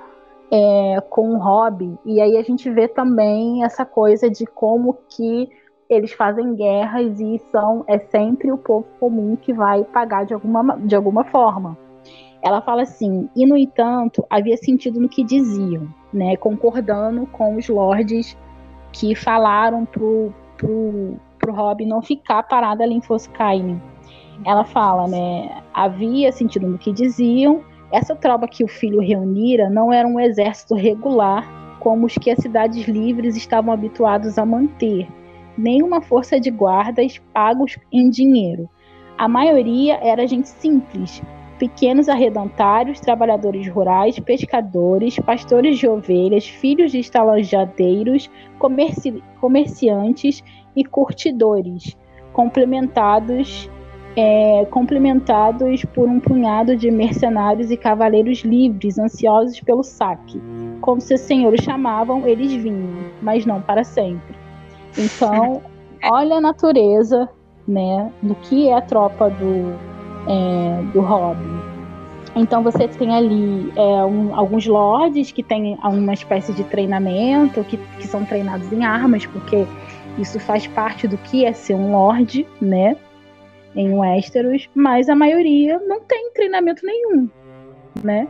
[0.51, 5.49] é, com o Rob, e aí a gente vê também essa coisa de como que
[5.93, 10.77] eles fazem guerras e são é sempre o povo comum que vai pagar de alguma,
[10.77, 11.77] de alguma forma.
[12.41, 17.69] Ela fala assim, e no entanto havia sentido no que diziam, né, concordando com os
[17.69, 18.37] lords
[18.91, 23.81] que falaram pro, pro pro Rob não ficar parado ali em Foscaine.
[24.45, 25.61] Ela fala, né?
[25.73, 27.61] Havia sentido no que diziam.
[27.91, 31.47] Essa tropa que o filho reunira não era um exército regular
[31.79, 35.05] como os que as cidades livres estavam habituados a manter,
[35.57, 38.69] nem uma força de guardas pagos em dinheiro.
[39.17, 41.21] A maioria era gente simples,
[41.59, 50.43] pequenos arredentários, trabalhadores rurais, pescadores, pastores de ovelhas, filhos de estalajadeiros, comerci comerciantes
[50.75, 51.95] e curtidores,
[52.33, 53.69] complementados
[54.15, 60.39] é, complementados por um punhado de mercenários e cavaleiros livres, ansiosos pelo saque.
[60.81, 64.42] Como seus senhores chamavam, eles vinham, mas não para sempre.
[64.97, 65.61] Então,
[66.03, 67.29] olha a natureza
[67.67, 69.75] né, do que é a tropa do,
[70.27, 71.73] é, do Robin.
[72.35, 77.77] Então você tem ali é, um, alguns lords que têm uma espécie de treinamento, que,
[77.77, 79.65] que são treinados em armas, porque
[80.17, 82.97] isso faz parte do que é ser um lord, né?
[83.75, 87.29] Em Westeros, mas a maioria não tem treinamento nenhum,
[88.03, 88.27] né?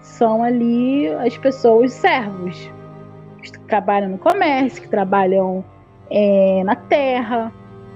[0.00, 2.70] São ali as pessoas servos
[3.72, 5.64] trabalham no comércio, que trabalham
[6.10, 7.50] é, na terra.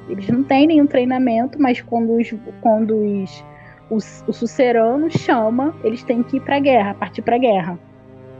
[0.08, 3.44] Eles não têm nenhum treinamento, mas quando os, quando os,
[3.90, 7.78] os, o sucerano chama, eles têm que ir para a guerra, partir para a guerra.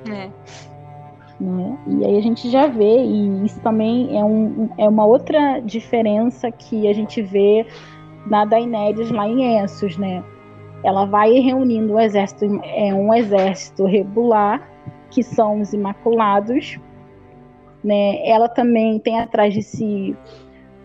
[0.09, 0.31] É.
[1.39, 1.79] Né?
[1.87, 6.51] E aí a gente já vê, e isso também é, um, é uma outra diferença
[6.51, 7.67] que a gente vê
[8.27, 10.25] na Daenerys lá em Essos, né?
[10.83, 14.67] Ela vai reunindo um exército, é um exército regular,
[15.11, 16.79] que são os Imaculados,
[17.87, 18.29] né?
[18.29, 20.17] Ela também tem atrás de si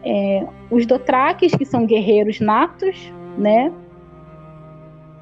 [0.06, 3.74] é, os Dothrakis, que são guerreiros natos, né?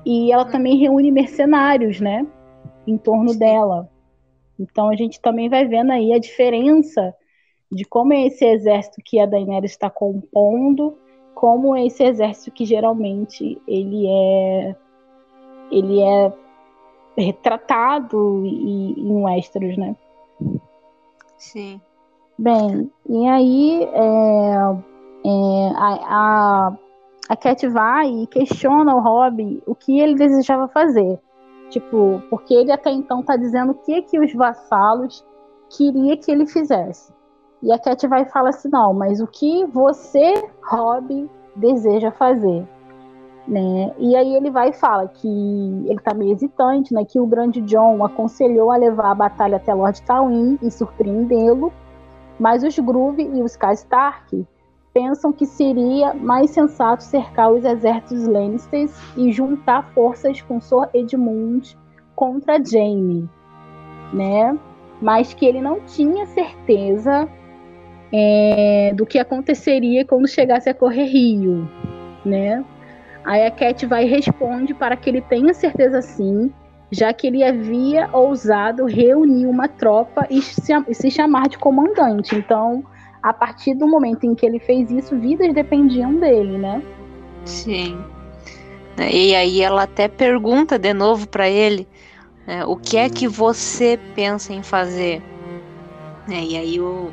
[0.06, 2.28] E ela também reúne mercenários, né?
[2.86, 3.90] Em torno dela.
[4.60, 7.16] Então a gente também vai vendo aí a diferença
[7.72, 10.98] de como é esse exército que a Daenerys está compondo,
[11.34, 14.76] como é esse exército que geralmente ele é
[15.72, 16.34] ele é
[17.16, 19.96] retratado e, em Westeros, né?
[21.40, 21.82] Sim.
[22.38, 24.56] Bem, e aí é,
[25.26, 26.78] é, a, a,
[27.30, 31.20] a Cat vai e questiona o Robb o que ele desejava fazer.
[31.70, 35.26] Tipo, porque ele até então tá dizendo o que que os vassalos
[35.70, 37.14] queria que ele fizesse.
[37.62, 40.34] E a Cat vai e fala assim: não, mas o que você,
[40.64, 42.68] Rob, deseja fazer?
[43.50, 43.92] Né?
[43.98, 47.04] E aí ele vai e fala que ele tá meio hesitante, né?
[47.04, 51.74] Que o grande John aconselhou a levar a batalha até Lord Tywin e surpreendê-lo,
[52.40, 54.46] mas os Groove e os Stark
[54.94, 61.76] pensam que seria mais sensato cercar os exércitos Lannisters e juntar forças com Sor Edmund
[62.16, 63.28] contra Jaime,
[64.14, 64.58] né?
[65.02, 67.28] Mas que ele não tinha certeza
[68.12, 71.68] é, do que aconteceria quando chegasse a correr Rio,
[72.26, 72.64] né?
[73.26, 76.52] Aí a Cat vai e responde para que ele tenha certeza sim,
[76.92, 82.36] já que ele havia ousado reunir uma tropa e se, chamar de comandante.
[82.36, 82.84] Então,
[83.22, 86.82] a partir do momento em que ele fez isso, vidas dependiam dele, né?
[87.46, 88.00] Sim.
[88.98, 91.88] E aí ela até pergunta de novo para ele
[92.50, 95.22] né, o que é que você pensa em fazer.
[96.28, 97.12] É, e aí o,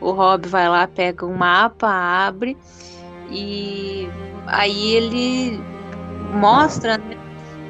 [0.00, 2.56] o, o Rob vai lá, pega um mapa, abre
[3.28, 4.08] e
[4.50, 5.60] aí ele
[6.34, 7.16] mostra né,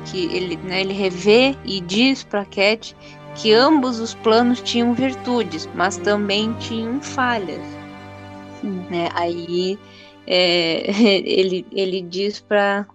[0.07, 2.97] que ele, né, ele revê e diz para Cat
[3.35, 7.63] que ambos os planos tinham virtudes, mas também tinham falhas.
[8.63, 9.09] Né?
[9.15, 9.79] Aí
[10.27, 10.91] é,
[11.25, 12.87] ele, ele diz para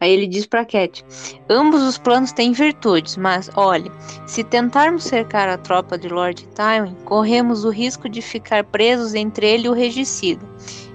[0.00, 1.04] Aí ele diz para Cat:
[1.48, 3.88] Ambos os planos têm virtudes, mas olhe,
[4.26, 9.46] se tentarmos cercar a tropa de Lord Tywin, corremos o risco de ficar presos entre
[9.46, 10.44] ele e o regicida.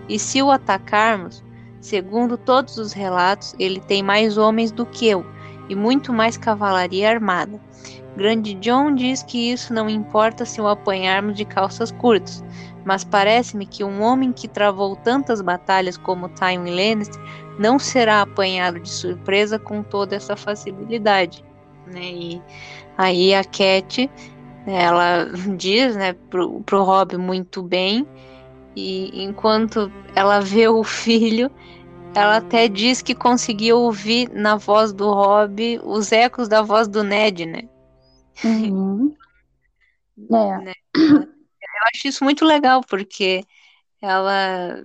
[0.09, 1.41] E se o atacarmos,
[1.87, 5.25] segundo todos os relatos, ele tem mais homens do que eu
[5.69, 7.59] e muito mais cavalaria armada.
[8.17, 12.43] Grande John diz que isso não importa se o apanharmos de calças curtas,
[12.83, 17.21] mas parece-me que um homem que travou tantas batalhas como Tywin Lannister
[17.59, 21.43] não será apanhado de surpresa com toda essa facilidade.
[21.85, 22.01] Né?
[22.01, 22.41] E
[22.97, 24.09] aí a Cat,
[24.65, 25.25] ela
[25.55, 28.05] diz né, pro, pro Rob muito bem,
[28.75, 31.51] E enquanto ela vê o filho,
[32.15, 37.03] ela até diz que conseguiu ouvir na voz do Rob os ecos da voz do
[37.03, 37.63] Ned, né?
[38.43, 39.15] Uhum.
[40.31, 40.57] É.
[40.57, 40.73] Né?
[40.95, 43.43] Eu acho isso muito legal, porque
[44.01, 44.83] ela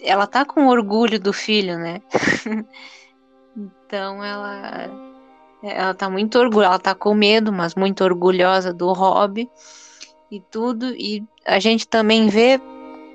[0.00, 2.00] ela tá com orgulho do filho, né?
[3.56, 4.88] então ela
[5.62, 9.48] ela tá muito orgulhosa, ela tá com medo, mas muito orgulhosa do Rob
[10.30, 10.94] e tudo.
[10.94, 12.60] E a gente também vê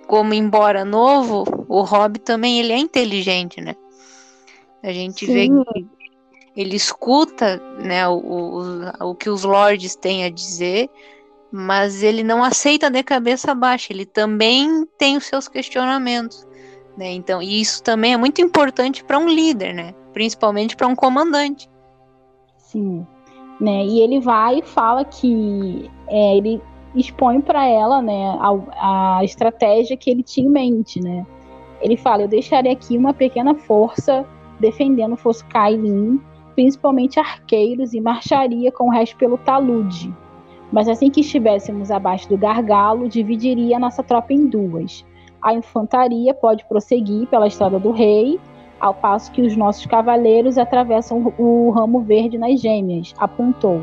[0.08, 3.76] como embora novo, o Rob também ele é inteligente, né?
[4.82, 5.34] A gente Sim.
[5.34, 5.88] vê que
[6.56, 10.89] ele escuta, né, o, o, o que os lords têm a dizer,
[11.51, 16.47] mas ele não aceita de cabeça baixa, ele também tem os seus questionamentos,
[16.97, 17.12] né?
[17.12, 19.93] Então, e isso também é muito importante para um líder, né?
[20.14, 21.70] Principalmente para um comandante.
[22.58, 23.06] Sim,
[23.60, 23.86] né?
[23.86, 26.62] E ele vai e fala que é, ele
[26.96, 31.26] expõe para ela, né, a, a, estratégia que ele tinha em mente, né?
[31.82, 34.26] Ele fala: eu deixaria aqui uma pequena força
[34.60, 36.22] defendendo Foscailin,
[36.56, 40.14] principalmente arqueiros, e marcharia com o resto pelo talude.
[40.72, 45.06] Mas assim que estivéssemos abaixo do gargalo, dividiria a nossa tropa em duas.
[45.41, 48.39] A infantaria pode prosseguir pela estrada do rei,
[48.80, 53.82] ao passo que os nossos cavaleiros atravessam o ramo verde nas gêmeas, apontou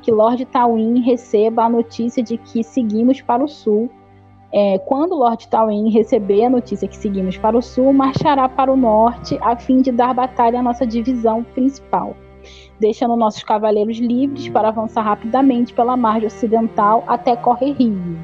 [0.00, 3.88] que Lord Tawin receba a notícia de que seguimos para o sul.
[4.52, 8.76] É, quando Lord Tawin receber a notícia que seguimos para o sul, marchará para o
[8.76, 12.16] norte a fim de dar batalha à nossa divisão principal,
[12.80, 18.18] deixando nossos cavaleiros livres para avançar rapidamente pela margem ocidental até Corre Rio.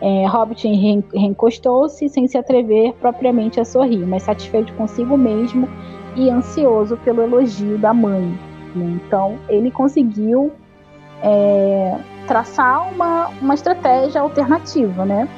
[0.00, 0.68] É, Hobbit
[1.14, 5.66] reencostou-se sem se atrever propriamente a sorrir, mas satisfeito consigo mesmo
[6.14, 8.38] e ansioso pelo elogio da mãe.
[8.74, 9.00] Né?
[9.06, 10.52] Então, ele conseguiu
[11.22, 15.28] é, traçar uma, uma estratégia alternativa, né?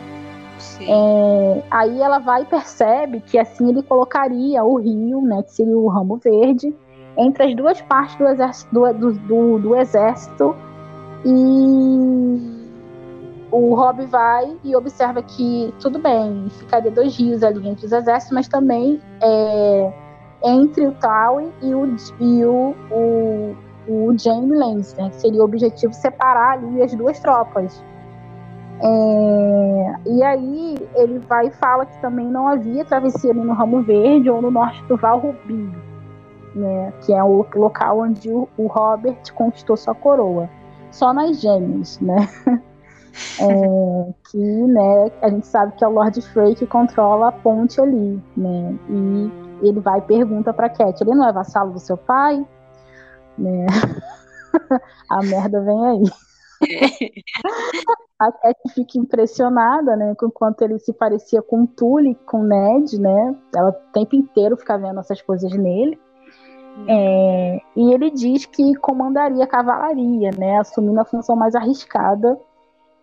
[0.81, 5.77] É, aí ela vai e percebe que assim ele colocaria o rio, né, que seria
[5.77, 6.75] o ramo verde,
[7.17, 10.55] entre as duas partes do exército, do, do, do exército
[11.25, 12.59] e
[13.51, 18.35] o Rob vai e observa que tudo bem, ficaria dois rios ali entre os exércitos,
[18.35, 19.93] mas também é,
[20.45, 23.57] entre o Tywin e o, e o, o
[23.89, 27.83] o Jaime Lannister, né, que seria o objetivo separar ali as duas tropas.
[28.81, 34.31] É, e aí ele vai e fala que também não havia travessia no Ramo Verde
[34.31, 35.75] ou no norte do Val Rubinho,
[36.55, 40.49] né, que é o local onde o, o Robert conquistou sua coroa.
[40.91, 42.29] Só nas gêmeas, né?
[43.41, 47.81] É, que né, a gente sabe que é o Lord Frey que controla a ponte
[47.81, 48.79] ali, né?
[48.89, 52.47] E ele vai e pergunta para Cat, ele não é vassalo do seu pai?
[53.39, 53.67] Né?
[55.11, 56.03] a merda vem aí.
[58.19, 63.37] a Cat fica impressionada, né, com quanto ele se parecia com Tully, com Ned, né?
[63.55, 65.99] Ela o tempo inteiro fica vendo essas coisas nele.
[66.87, 72.39] É, e ele diz que comandaria a cavalaria, né, assumindo a função mais arriscada,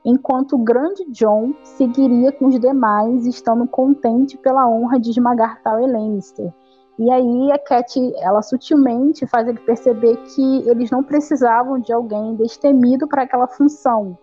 [0.06, 5.80] enquanto o grande John seguiria com os demais, estando contente pela honra de esmagar tal
[5.86, 6.54] Lannister
[6.98, 12.36] e aí a Cat, ela sutilmente faz ele perceber que eles não precisavam de alguém
[12.36, 14.18] destemido para aquela função,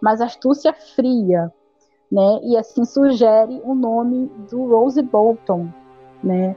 [0.00, 1.52] mas astúcia fria,
[2.10, 2.40] né?
[2.42, 5.68] E assim sugere o nome do Rose Bolton,
[6.22, 6.56] né?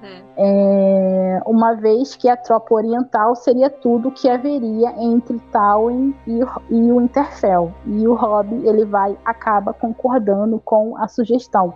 [0.00, 0.22] É.
[0.36, 6.38] É, uma vez que a tropa oriental seria tudo que haveria entre Tywin e,
[6.70, 7.72] e o Interfell.
[7.84, 11.74] E o Robb, ele vai, acaba concordando com a sugestão.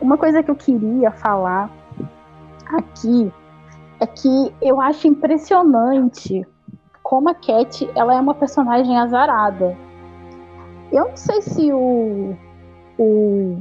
[0.00, 1.70] Uma coisa que eu queria falar
[2.76, 3.32] aqui
[4.00, 6.46] é que eu acho impressionante
[7.02, 9.76] como a Cat ela é uma personagem azarada.
[10.92, 12.36] Eu não sei se o,
[12.98, 13.56] o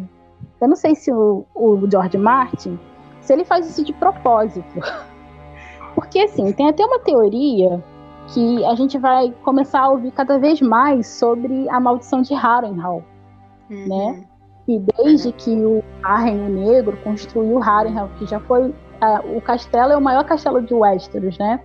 [0.60, 2.80] eu não sei se o, o George Martin
[3.22, 4.80] se ele faz isso de propósito.
[5.96, 7.84] Porque assim, tem até uma teoria
[8.34, 13.04] que a gente vai começar a ouvir cada vez mais sobre a maldição de Harrenhal,
[13.70, 13.88] uhum.
[13.88, 14.24] né?
[14.68, 18.76] E desde que o Arren Negro construiu Harrenhal, que já foi
[19.36, 21.60] o castelo é o maior castelo de Westeros, né?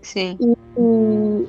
[0.00, 0.36] Sim.
[0.40, 1.48] E, e,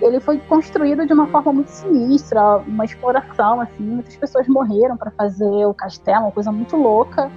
[0.00, 5.10] ele foi construído de uma forma muito sinistra, uma exploração, assim, muitas pessoas morreram para
[5.10, 7.30] fazer o castelo, uma coisa muito louca.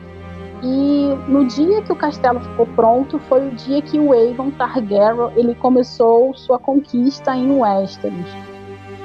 [0.64, 5.34] E no dia que o castelo ficou pronto, foi o dia que o Aegon Targaryen
[5.36, 8.53] ele começou sua conquista em Westeros.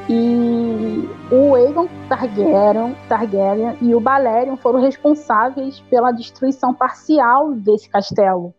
[0.09, 8.55] E o Aegon Targaryen, Targaryen e o Balerion foram responsáveis pela destruição parcial desse castelo.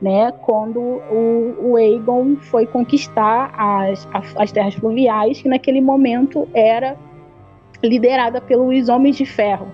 [0.00, 4.06] Né, quando o, o Aegon foi conquistar as,
[4.36, 6.98] as terras fluviais, que naquele momento era
[7.82, 9.66] liderada pelos Homens de Ferro.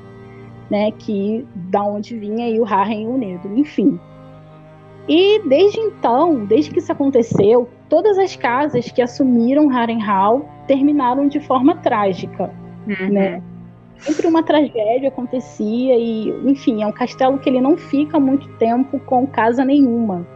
[0.73, 4.01] né, que da onde vinha aí o Harren o Negro, enfim.
[5.07, 11.41] E desde então, desde que isso aconteceu, todas as casas que assumiram Harrenhal terminaram de
[11.41, 12.51] forma trágica,
[12.87, 13.13] uhum.
[13.13, 13.43] né?
[13.99, 18.99] Sempre uma tragédia acontecia e, enfim, é um castelo que ele não fica muito tempo
[19.01, 20.27] com casa nenhuma.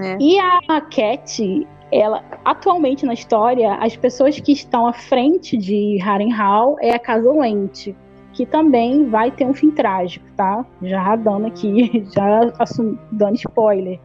[0.00, 0.16] É.
[0.18, 6.76] E a Cat, ela atualmente na história, as pessoas que estão à frente de Harrenhal
[6.80, 7.94] é a casa Lente,
[8.32, 10.64] que também vai ter um fim trágico, tá?
[10.82, 14.00] Já dando aqui, já assum, dando spoiler.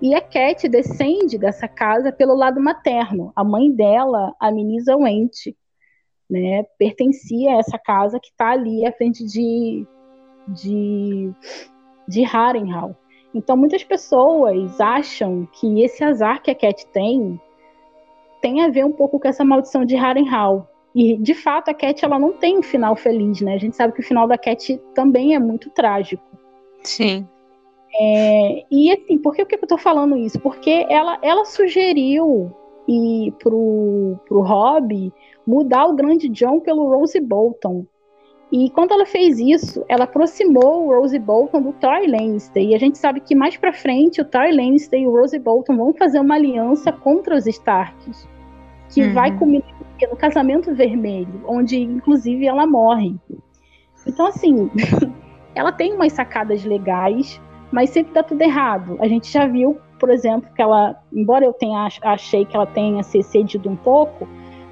[0.00, 3.32] E a Cat descende dessa casa pelo lado materno.
[3.34, 5.54] A mãe dela, a Minisa Went,
[6.28, 9.86] né, pertencia a essa casa que está ali à frente de,
[10.48, 11.30] de,
[12.08, 12.96] de Harrenhal.
[13.34, 17.40] Então, muitas pessoas acham que esse azar que a Cat tem
[18.40, 20.68] tem a ver um pouco com essa maldição de Harrenhal.
[20.94, 23.54] E, de fato, a Cat ela não tem um final feliz, né?
[23.54, 26.22] A gente sabe que o final da Cat também é muito trágico.
[26.82, 27.26] Sim.
[27.96, 30.40] É, e assim, por que, que eu tô falando isso?
[30.40, 32.52] Porque ela, ela sugeriu
[32.88, 35.12] e pro, pro Rob
[35.46, 37.86] mudar o grande John pelo Rose Bolton.
[38.52, 42.62] E quando ela fez isso, ela aproximou o Rose Bolton do Troy Lannister.
[42.62, 45.76] E a gente sabe que mais para frente o Troy Lannister e o Rose Bolton
[45.76, 48.28] vão fazer uma aliança contra os Starks,
[48.90, 49.12] que uhum.
[49.12, 49.74] vai culminar
[50.10, 53.16] no casamento vermelho, onde inclusive ela morre.
[54.06, 54.70] Então assim,
[55.54, 57.40] ela tem umas sacadas legais,
[57.74, 58.96] mas sempre dá tudo errado.
[59.00, 63.02] A gente já viu, por exemplo, que ela, embora eu tenha achei que ela tenha
[63.02, 64.28] se excedido um pouco,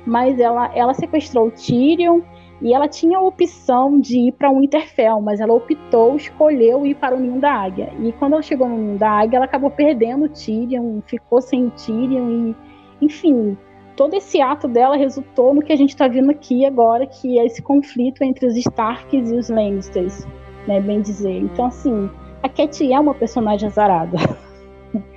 [0.06, 2.20] mas ela, ela sequestrou o Tyrion
[2.60, 6.94] e ela tinha a opção de ir para o Winterfell, mas ela optou, escolheu ir
[6.94, 7.92] para o Ninho da Águia.
[7.98, 11.66] E quando ela chegou no Ninho da Águia, ela acabou perdendo o Tyrion, ficou sem
[11.66, 12.56] o Tyrion e,
[13.04, 13.58] enfim,
[13.96, 17.46] todo esse ato dela resultou no que a gente está vendo aqui agora, que é
[17.46, 20.24] esse conflito entre os Starks e os Lannisters,
[20.68, 21.40] né, bem dizer.
[21.40, 22.08] Então, assim,
[22.42, 24.18] a Cat é uma personagem azarada.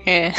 [0.05, 0.28] É.
[0.30, 0.32] é.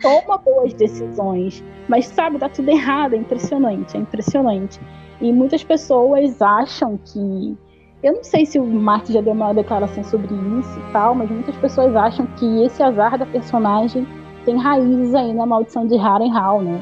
[0.00, 4.80] Toma boas decisões, mas sabe, dá tudo errado, é impressionante, é impressionante.
[5.20, 7.56] E muitas pessoas acham que.
[8.00, 11.28] Eu não sei se o Mark já deu uma declaração sobre isso e tal, mas
[11.28, 14.06] muitas pessoas acham que esse azar da personagem
[14.44, 16.80] tem raízes aí na maldição de Harrenhal, né?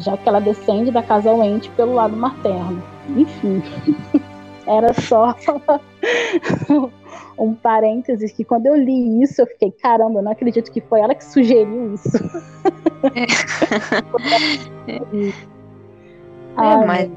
[0.00, 2.82] Já que ela descende da casa Wente pelo lado materno.
[3.16, 3.62] Enfim,
[4.68, 5.34] era só
[7.38, 11.00] um parênteses que quando eu li isso, eu fiquei, caramba, eu não acredito que foi
[11.00, 12.18] ela que sugeriu isso.
[14.86, 14.92] É,
[16.62, 17.10] é mas.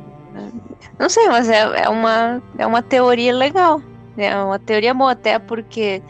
[0.97, 3.81] Não sei, mas é, é, uma, é uma teoria legal.
[4.17, 6.01] É uma teoria boa, até porque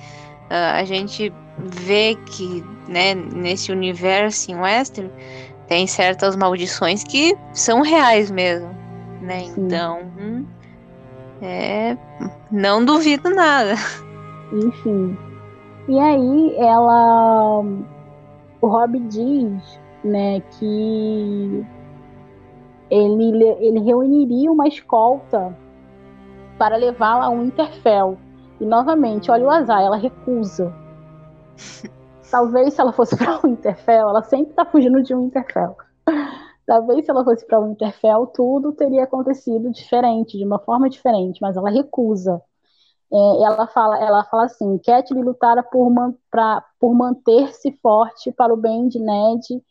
[0.50, 5.10] uh, a gente vê que né, nesse universo em Western
[5.68, 8.70] tem certas maldições que são reais mesmo.
[9.22, 9.44] Né?
[9.56, 10.00] Então,
[11.42, 11.98] é,
[12.52, 13.74] não duvido nada.
[14.54, 15.18] Enfim.
[15.88, 17.64] E aí ela.
[18.62, 21.66] O Rob diz, né, que
[22.92, 25.58] ele, ele reuniria uma escolta
[26.60, 28.18] para levá-la a um Interfell.
[28.60, 30.72] E novamente, olha o azar, ela recusa.
[32.30, 35.76] Talvez se ela fosse para um Interfell, ela sempre está fugindo de um Interfell.
[36.72, 41.38] Talvez se ela fosse para o Winterfell, tudo teria acontecido diferente, de uma forma diferente,
[41.41, 42.41] mas ela recusa.
[43.11, 46.15] É, ela fala, ela fala assim: Catelyn lutara por, man,
[46.80, 49.61] por manter-se forte para o bem de Ned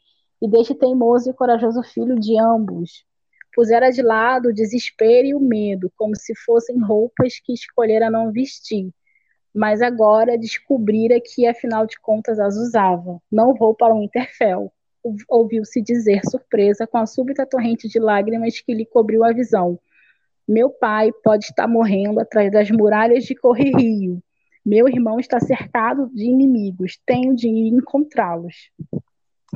[0.42, 3.06] e deste teimoso e corajoso filho de ambos.
[3.54, 8.30] Pusera de lado o desespero e o medo, como se fossem roupas que escolhera não
[8.30, 8.92] vestir.
[9.54, 13.18] Mas agora descobrira que, afinal de contas, as usava.
[13.32, 14.70] Não vou para o Winterfell
[15.28, 19.78] ouviu-se dizer, surpresa, com a súbita torrente de lágrimas que lhe cobriu a visão.
[20.46, 24.22] Meu pai pode estar morrendo atrás das muralhas de Correrio.
[24.64, 26.98] Meu irmão está cercado de inimigos.
[27.06, 28.70] Tenho de ir encontrá-los.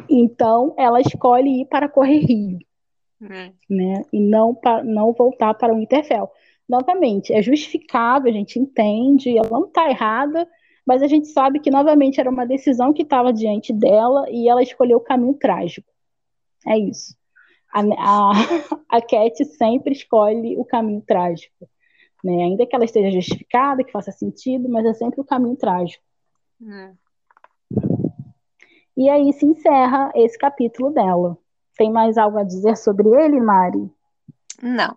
[0.08, 2.58] Então, ela escolhe ir para Correrio.
[3.20, 3.52] Hum.
[3.68, 4.02] Né?
[4.12, 6.30] E não, para, não voltar para o Interfell.
[6.68, 10.48] Novamente, é justificável, a gente entende, ela não está errada,
[10.86, 14.62] mas a gente sabe que novamente era uma decisão que estava diante dela e ela
[14.62, 15.90] escolheu o caminho trágico.
[16.66, 17.16] É isso.
[17.72, 18.32] A, a,
[18.98, 21.68] a Cat sempre escolhe o caminho trágico.
[22.22, 22.44] Né?
[22.44, 26.02] Ainda que ela esteja justificada, que faça sentido, mas é sempre o caminho trágico.
[26.66, 26.92] É.
[28.96, 31.36] E aí se encerra esse capítulo dela.
[31.76, 33.90] Tem mais algo a dizer sobre ele, Mari?
[34.62, 34.96] Não.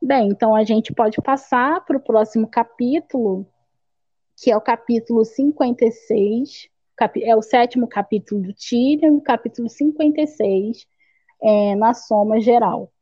[0.00, 3.46] Bem, então a gente pode passar para o próximo capítulo,
[4.36, 6.68] que é o capítulo 56,
[7.22, 10.86] é o sétimo capítulo do Tyrion, o capítulo 56,
[11.42, 12.92] é, na soma geral.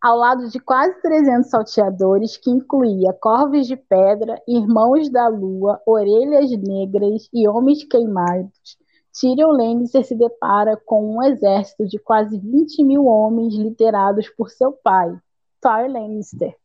[0.00, 6.50] Ao lado de quase 300 salteadores, que incluía corvos de pedra, irmãos da lua, orelhas
[6.50, 8.78] negras e homens queimados,
[9.12, 14.72] Tyrion Lannister se depara com um exército de quase 20 mil homens liderados por seu
[14.72, 15.14] pai,
[15.60, 16.56] Tyrion Lannister.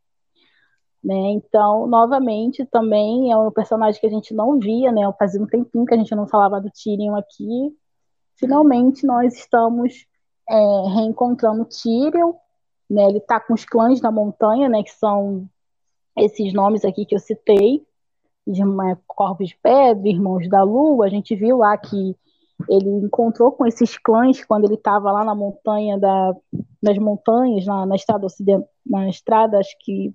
[1.04, 1.32] Né?
[1.34, 5.02] Então, novamente, também é um personagem que a gente não via, né?
[5.20, 7.76] Fazia um tempinho que a gente não falava do Tyrion aqui.
[8.38, 10.08] Finalmente, nós estamos
[10.50, 10.56] é,
[10.96, 12.34] reencontrando Tyrion,
[12.90, 13.04] né?
[13.06, 14.84] Ele está com os clãs da montanha, né?
[14.84, 15.48] Que são
[16.18, 17.86] esses nomes aqui que eu citei,
[18.48, 21.06] de é, Corvos de Pedra, Irmãos da Lua.
[21.06, 22.16] A gente viu lá que
[22.70, 26.34] ele encontrou com esses clãs quando ele estava lá na montanha da,
[26.82, 30.14] nas montanhas, na, na estrada ocidental, na estrada, acho que.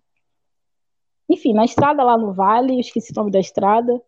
[1.29, 4.01] Enfim, na estrada lá no vale, esqueci o nome da estrada.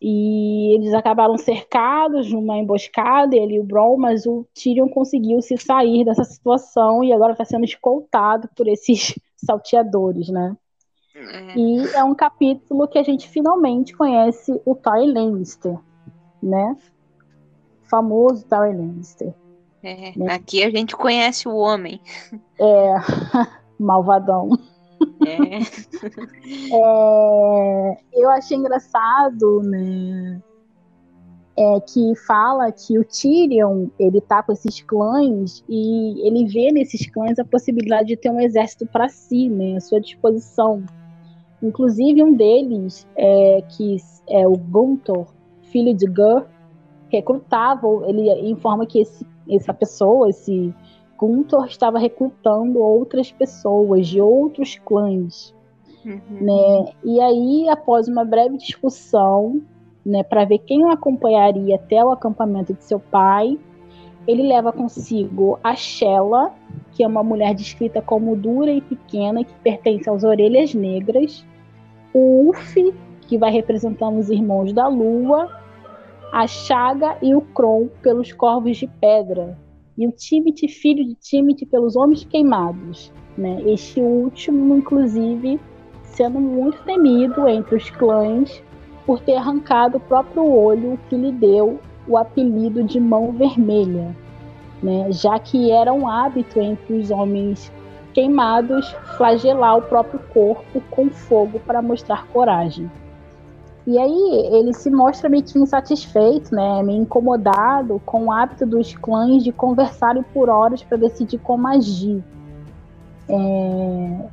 [0.00, 5.56] E eles acabaram cercados numa emboscada, ele e o Bron, mas o Tyrion conseguiu se
[5.56, 10.56] sair dessa situação e agora está sendo escoltado por esses salteadores, né?
[11.14, 11.58] É.
[11.58, 15.78] E é um capítulo que a gente finalmente conhece o Tyrion Lannister,
[16.42, 16.76] né?
[17.94, 19.34] famoso Tyrion Lannister.
[19.82, 20.32] É, né?
[20.32, 22.00] Aqui a gente conhece o homem.
[22.58, 22.94] É,
[23.78, 24.58] malvadão.
[25.26, 25.58] É.
[26.74, 27.98] é.
[28.12, 30.40] eu achei engraçado, né?
[31.56, 37.08] É, que fala que o Tyrion ele tá com esses clãs e ele vê nesses
[37.08, 40.82] clãs a possibilidade de ter um exército para si, né, à sua disposição.
[41.62, 43.98] Inclusive um deles é que
[44.28, 45.28] é o Gunthor,
[45.70, 46.44] filho de Gur,
[47.08, 50.74] recrutava, ele informa que esse, essa pessoa, esse
[51.18, 55.54] Gunthor, estava recrutando outras pessoas de outros clãs.
[56.04, 56.20] Uhum.
[56.40, 56.92] Né?
[57.04, 59.62] E aí, após uma breve discussão,
[60.04, 63.58] né, para ver quem o acompanharia até o acampamento de seu pai,
[64.26, 66.52] ele leva consigo a Shella,
[66.92, 71.44] que é uma mulher descrita como dura e pequena, que pertence às orelhas negras,
[72.12, 75.50] o Uf, que vai representando os irmãos da lua,
[76.32, 79.56] a Chaga e o Kron pelos corvos de pedra,
[79.96, 83.12] e o Timit, filho de Timit, pelos homens queimados.
[83.36, 83.62] Né?
[83.66, 85.60] Este último, inclusive,
[86.02, 88.62] sendo muito temido entre os clãs
[89.06, 94.14] por ter arrancado o próprio olho que lhe deu o apelido de Mão Vermelha,
[94.82, 95.10] né?
[95.10, 97.72] já que era um hábito entre os homens
[98.12, 102.90] queimados flagelar o próprio corpo com fogo para mostrar coragem.
[103.86, 108.94] E aí ele se mostra meio que insatisfeito, né, meio incomodado com o hábito dos
[108.94, 112.24] clãs de conversarem por horas para decidir como agir.
[113.28, 114.28] É...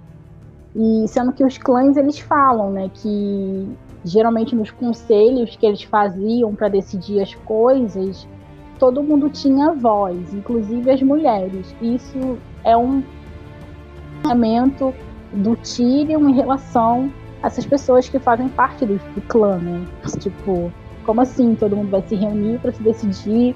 [0.73, 3.67] E sendo que os clãs eles falam, né, que
[4.05, 8.25] geralmente nos conselhos que eles faziam para decidir as coisas,
[8.79, 11.75] todo mundo tinha voz, inclusive as mulheres.
[11.81, 13.03] Isso é um
[14.21, 14.93] pensamento
[15.33, 17.11] do Tyrion em relação
[17.43, 19.85] essas pessoas que fazem parte do, do clã, né?
[20.19, 20.71] Tipo,
[21.05, 23.55] como assim todo mundo vai se reunir para se decidir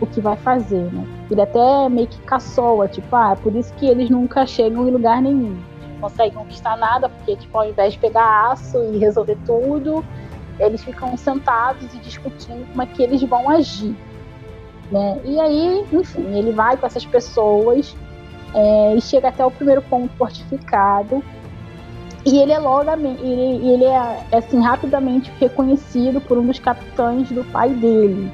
[0.00, 1.06] o que vai fazer, né?
[1.30, 4.90] Ele até meio que caçoa, tipo, ah, é por isso que eles nunca chegam em
[4.90, 5.58] lugar nenhum.
[5.82, 10.04] Não conseguem conquistar nada, porque, tipo, ao invés de pegar aço e resolver tudo,
[10.58, 13.96] eles ficam sentados e discutindo como é que eles vão agir.
[14.90, 15.20] Né?
[15.24, 17.94] E aí, enfim, ele vai com essas pessoas
[18.54, 21.22] é, e chega até o primeiro ponto fortificado,
[22.24, 27.44] e ele é logo ele, ele é assim rapidamente reconhecido por um dos capitães do
[27.44, 28.30] pai dele,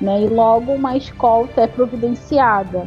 [0.00, 0.22] né?
[0.22, 2.86] E logo uma escolta é providenciada,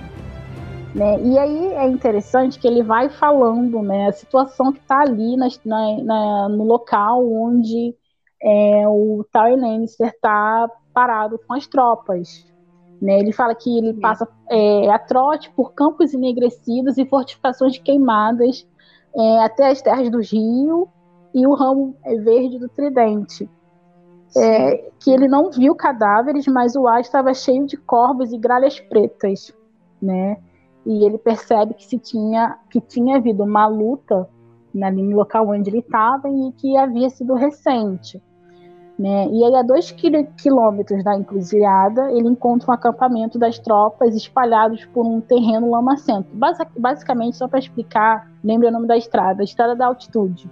[0.94, 1.20] né?
[1.22, 4.08] E aí é interessante que ele vai falando, né?
[4.08, 7.96] A situação que está ali na, na, no local onde
[8.42, 12.46] é, o Tyrion Lannister está parado com as tropas.
[13.02, 13.20] Né?
[13.20, 18.66] Ele fala que ele passa é, a trote por campos enegrecidos e fortificações queimadas
[19.18, 20.88] é, até as terras do rio
[21.34, 23.50] e o ramo verde do tridente.
[24.38, 28.80] É, que ele não viu cadáveres, mas o ar estava cheio de corvos e gralhas
[28.80, 29.54] pretas,
[30.02, 30.38] né?
[30.86, 34.30] E ele percebe que se tinha que tinha havido uma luta
[34.84, 38.22] ali no local onde ele estava e que havia sido recente.
[38.98, 39.28] Né?
[39.30, 45.06] E aí, a dois quilômetros da encruzilhada, ele encontra um acampamento das tropas espalhados por
[45.06, 46.30] um terreno lamacento.
[46.34, 50.50] Basic, basicamente, só para explicar, lembra o nome da estrada, a estrada da altitude.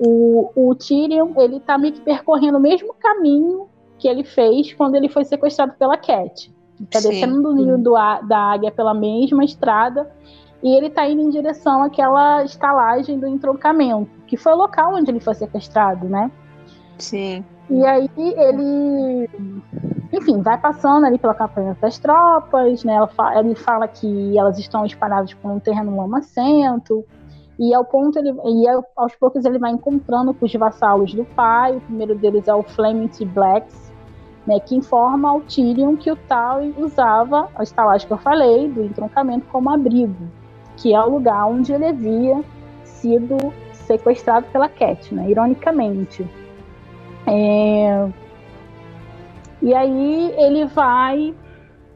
[0.00, 3.68] O, o Tyrion, ele está meio que percorrendo o mesmo caminho
[3.98, 6.52] que ele fez quando ele foi sequestrado pela Cat.
[6.80, 10.10] Está descendo do ninho do, da águia pela mesma estrada
[10.62, 15.10] e ele está indo em direção àquela estalagem do entroncamento, que foi o local onde
[15.10, 16.30] ele foi sequestrado, né?
[16.98, 17.44] Sim.
[17.70, 19.28] E aí ele
[20.12, 22.98] enfim, vai passando ali pela campanha das tropas, né?
[23.38, 27.04] Ele fala que elas estão espalhadas por um terreno lamacento,
[27.58, 31.76] e ao ponto ele, e aos poucos ele vai encontrando com os vassalos do pai.
[31.76, 33.92] O primeiro deles é o Flaming Blacks,
[34.46, 38.82] né, que informa ao Tyrion que o Tywin usava a estalagem que eu falei do
[38.82, 40.28] entroncamento como abrigo,
[40.76, 42.42] que é o lugar onde ele havia
[42.82, 43.36] sido
[43.72, 46.28] sequestrado pela Cat, né, ironicamente.
[47.26, 48.08] É,
[49.62, 51.34] e aí ele vai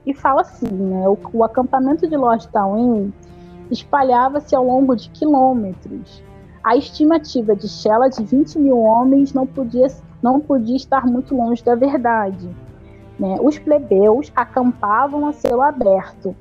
[0.06, 1.08] e fala assim, né?
[1.08, 3.12] O, o acampamento de Lord Tawin
[3.70, 6.22] espalhava-se ao longo de quilômetros.
[6.62, 9.86] A estimativa de Shella de 20 mil homens não podia,
[10.22, 12.48] não podia estar muito longe da verdade.
[13.18, 13.36] Né?
[13.40, 16.36] Os plebeus acampavam a céu aberto,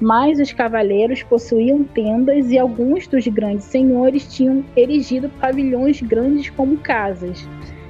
[0.00, 6.78] mas os cavaleiros possuíam tendas e alguns dos grandes senhores tinham erigido pavilhões grandes como
[6.78, 7.48] casas.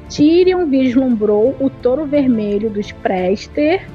[0.08, 3.86] Tyrion vislumbrou o touro vermelho dos Prester,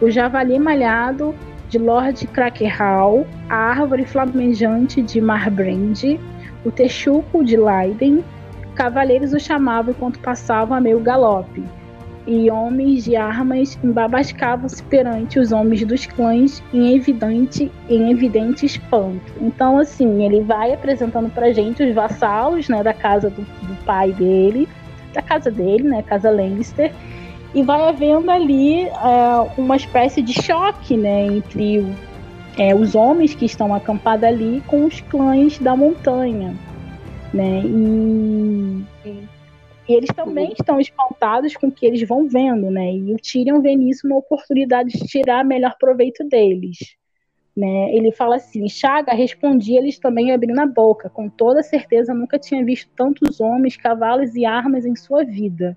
[0.00, 1.34] o javali malhado
[1.68, 6.18] de Lord Crackerhall, a árvore flamejante de Marbrand,
[6.64, 8.24] o texuco de Leiden.
[8.74, 11.62] Cavaleiros o chamavam enquanto passavam a meio galope,
[12.26, 19.32] e homens de armas embabascavam-se perante os homens dos clãs em evidente, em evidente espanto.
[19.40, 24.12] Então, assim, ele vai apresentando pra gente os vassalos né, da casa do, do pai
[24.12, 24.68] dele,
[25.12, 26.92] da casa dele, né, casa Lannister,
[27.54, 28.90] e vai havendo ali é,
[29.58, 31.84] uma espécie de choque, né, entre
[32.58, 36.54] é, os homens que estão acampados ali com os clãs da montanha,
[37.32, 39.28] né, e, e,
[39.88, 43.60] e eles também estão espantados com o que eles vão vendo, né, e o Tyrion
[43.60, 46.99] vê nisso uma oportunidade de tirar melhor proveito deles.
[47.60, 47.94] Né?
[47.94, 51.10] Ele fala assim: Chaga respondia-lhes também abrindo a boca.
[51.10, 55.76] Com toda certeza, nunca tinha visto tantos homens, cavalos e armas em sua vida.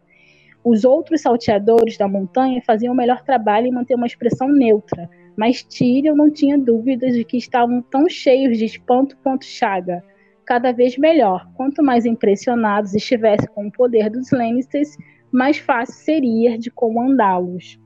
[0.63, 5.61] Os outros salteadores da montanha faziam o melhor trabalho em manter uma expressão neutra, mas
[5.61, 10.01] Tyrion não tinha dúvidas de que estavam tão cheios de espanto quanto Chaga.
[10.45, 11.49] Cada vez melhor.
[11.53, 14.95] Quanto mais impressionados estivesse com o poder dos Lannisters,
[15.29, 17.77] mais fácil seria de comandá-los.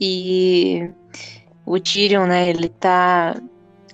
[0.00, 0.90] E
[1.68, 3.36] o Tyrion, né, ele tá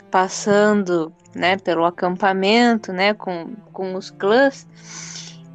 [0.09, 4.65] passando, né, pelo acampamento, né, com, com os clãs,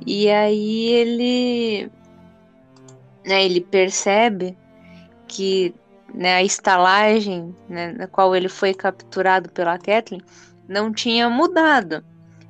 [0.05, 1.89] e aí ele,
[3.25, 4.57] né, ele percebe
[5.29, 5.73] que
[6.13, 10.21] né, a estalagem né, na qual ele foi capturado pela Kathleen
[10.67, 12.03] não tinha mudado,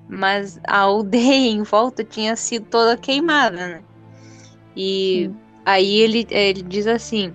[0.07, 3.83] mas a aldeia em volta tinha sido toda queimada, né?
[4.75, 5.35] E Sim.
[5.63, 7.33] aí ele, ele diz assim: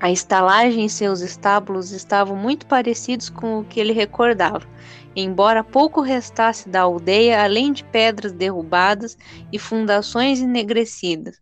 [0.00, 4.66] a estalagem e seus estábulos estavam muito parecidos com o que ele recordava,
[5.14, 9.16] embora pouco restasse da aldeia além de pedras derrubadas
[9.52, 11.40] e fundações enegrecidas.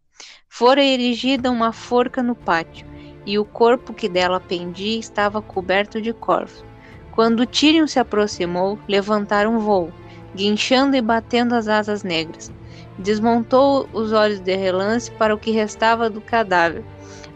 [0.49, 2.87] Fora erigida uma forca no pátio,
[3.25, 6.65] e o corpo que dela pendia estava coberto de corvos.
[7.13, 9.91] Quando Tyrion se aproximou, levantaram voo,
[10.35, 12.53] guinchando e batendo as asas negras.
[12.99, 16.85] Desmontou os olhos de relance para o que restava do cadáver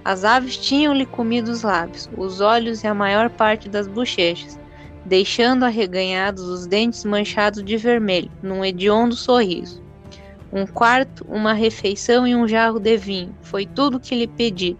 [0.06, 4.56] as aves tinham-lhe comido os lábios, os olhos e a maior parte das bochechas,
[5.04, 9.82] deixando arreganhados os dentes manchados de vermelho, num hediondo sorriso.
[10.52, 14.76] Um quarto, uma refeição e um jarro de vinho, foi tudo que lhe pedi,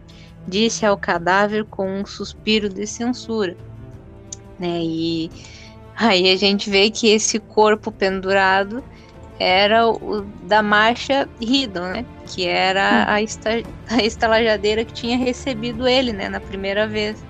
[0.47, 3.57] disse ao cadáver com um suspiro de censura.
[4.61, 4.79] Né?
[4.81, 5.31] E
[5.97, 8.81] aí a gente vê que esse corpo pendurado
[9.41, 12.07] era o da marcha Riddon, né?
[12.27, 13.12] Que era hum.
[13.12, 13.51] a, esta,
[13.89, 16.29] a estalajadeira que tinha recebido ele, né?
[16.29, 17.24] Na primeira vez.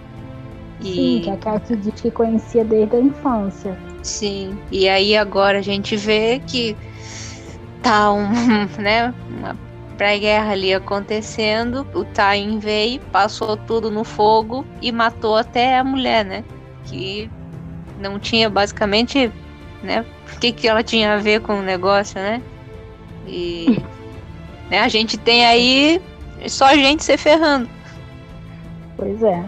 [0.81, 0.95] E...
[0.95, 3.79] Sim, que a Kat diz que conhecia desde a infância.
[4.03, 6.77] Sim, e aí agora a gente vê que
[7.83, 8.29] tá um,
[8.79, 9.57] né, uma
[9.97, 16.25] pré-guerra ali acontecendo, o Tain veio, passou tudo no fogo e matou até a mulher,
[16.25, 16.45] né?
[16.85, 17.31] Que
[17.99, 19.33] não tinha basicamente
[19.83, 20.05] né?
[20.35, 22.43] O que, que ela tinha a ver com o negócio, né?
[23.27, 23.83] E
[24.71, 26.01] né, a gente tem aí
[26.49, 27.69] só a gente se ferrando.
[28.97, 29.45] Pois é.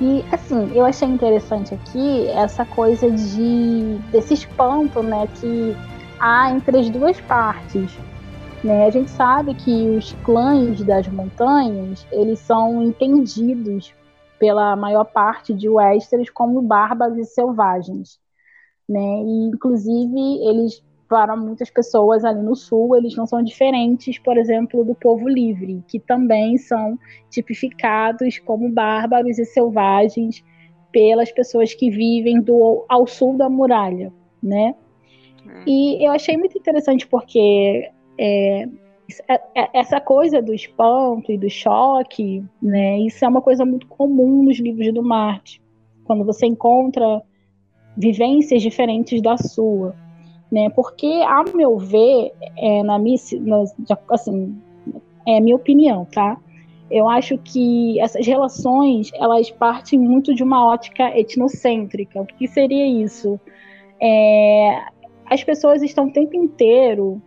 [0.00, 5.76] E assim, eu achei interessante aqui essa coisa de desse espanto, né, que
[6.18, 7.90] há entre as duas partes.
[8.64, 8.86] Né?
[8.86, 13.92] A gente sabe que os clãs das montanhas, eles são entendidos
[14.38, 18.22] pela maior parte de Westeros como bárbaros e selvagens
[18.88, 19.22] né?
[19.24, 20.82] E inclusive eles
[21.12, 25.84] para muitas pessoas ali no sul, eles não são diferentes, por exemplo, do povo livre,
[25.86, 26.98] que também são
[27.28, 30.42] tipificados como bárbaros e selvagens
[30.90, 34.10] pelas pessoas que vivem do ao sul da muralha,
[34.42, 34.74] né?
[35.46, 35.64] Hum.
[35.66, 38.62] E eu achei muito interessante porque é,
[39.28, 43.86] é, é, essa coisa do espanto e do choque, né, isso é uma coisa muito
[43.86, 45.60] comum nos livros do Marte,
[46.04, 47.20] quando você encontra
[47.98, 49.94] vivências diferentes da sua,
[50.52, 53.64] né, porque, a meu ver, é, na minha, na,
[54.10, 54.54] assim,
[55.26, 56.36] é minha opinião, tá?
[56.90, 62.20] Eu acho que essas relações, elas partem muito de uma ótica etnocêntrica.
[62.20, 63.40] O que seria isso?
[63.98, 64.82] É,
[65.24, 67.22] as pessoas estão o tempo inteiro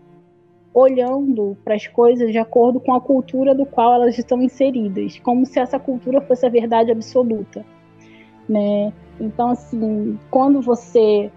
[0.71, 5.47] olhando para as coisas de acordo com a cultura do qual elas estão inseridas, como
[5.47, 7.65] se essa cultura fosse a verdade absoluta,
[8.47, 8.93] né?
[9.19, 11.31] Então, assim, quando você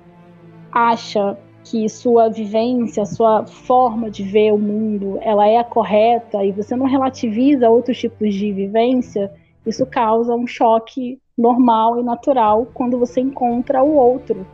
[0.71, 1.39] acha
[1.71, 6.75] que sua vivência, sua forma de ver o mundo, ela é a correta e você
[6.75, 9.31] não relativiza outros tipos de vivência,
[9.67, 14.47] isso causa um choque normal e natural quando você encontra o outro,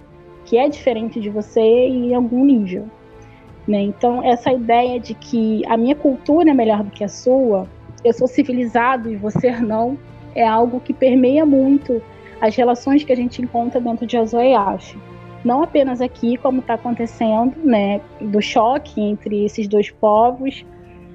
[0.45, 2.87] que é diferente de você em algum nível.
[3.67, 3.83] Né?
[3.83, 7.69] Então, essa ideia de que a minha cultura é melhor do que a sua,
[8.05, 9.97] eu sou civilizado e você não,
[10.35, 12.03] é algo que permeia muito
[12.41, 14.99] as relações que a gente encontra dentro de Azoiaf.
[15.45, 20.65] Não apenas aqui, como está acontecendo, né, do choque entre esses dois povos.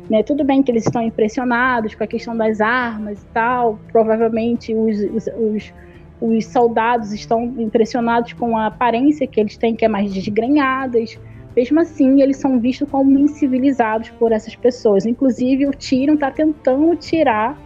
[0.09, 4.73] Né, tudo bem que eles estão impressionados com a questão das armas e tal, provavelmente
[4.73, 5.73] os, os, os
[6.21, 11.17] os soldados estão impressionados com a aparência que eles têm, que é mais desgrenhadas.
[11.55, 15.05] Mesmo assim, eles são vistos como incivilizados por essas pessoas.
[15.05, 17.57] Inclusive, o Tyrion está tentando tirar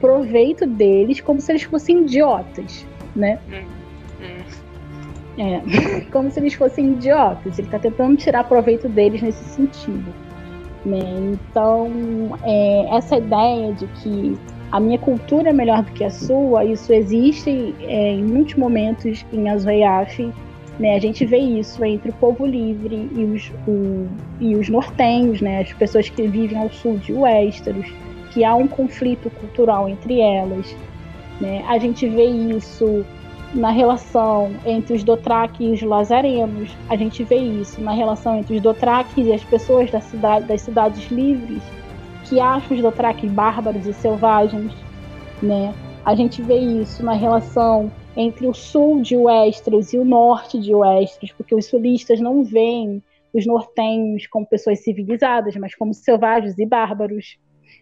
[0.00, 2.86] proveito deles como se eles fossem idiotas,
[3.16, 3.38] né?
[5.38, 7.58] É, como se eles fossem idiotas.
[7.58, 10.12] Ele está tentando tirar proveito deles nesse sentido.
[10.84, 10.98] Né?
[11.32, 11.90] Então,
[12.42, 14.36] é, essa ideia de que
[14.70, 19.24] a minha cultura é melhor do que a sua, isso existe é, em muitos momentos
[19.32, 20.32] em Azoiaf.
[20.78, 20.94] Né?
[20.94, 24.06] A gente vê isso entre o povo livre e os, o,
[24.40, 25.60] e os nortenhos, né?
[25.60, 27.90] as pessoas que vivem ao sul de Westeros,
[28.32, 30.74] que há um conflito cultural entre elas.
[31.40, 31.64] Né?
[31.66, 33.04] A gente vê isso
[33.54, 36.76] na relação entre os Dothraki e os Lazarenos.
[36.88, 40.62] A gente vê isso na relação entre os Dothraki e as pessoas da cidade, das
[40.62, 41.62] cidades livres
[42.24, 44.72] que acham os Dothraki bárbaros e selvagens,
[45.42, 45.74] né?
[46.04, 50.74] A gente vê isso na relação entre o sul de Westeros e o norte de
[50.74, 56.66] Westeros, porque os sulistas não veem os nortenhos como pessoas civilizadas, mas como selvagens e
[56.66, 57.38] bárbaros.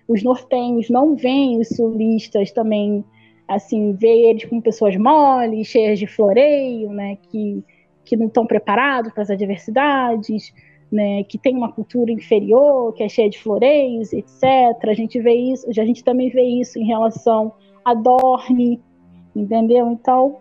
[0.09, 3.05] Os nortenhos não veem os sulistas também,
[3.49, 7.65] assim, vê eles como pessoas moles, cheias de floreio, né, que,
[8.05, 10.53] que não estão preparados para as adversidades
[10.91, 14.43] né, que tem uma cultura inferior, que é cheia de floreios, etc.
[14.85, 17.53] A gente vê isso, a gente também vê isso em relação
[17.85, 18.81] a Dorne,
[19.35, 19.91] entendeu?
[19.91, 20.37] Então,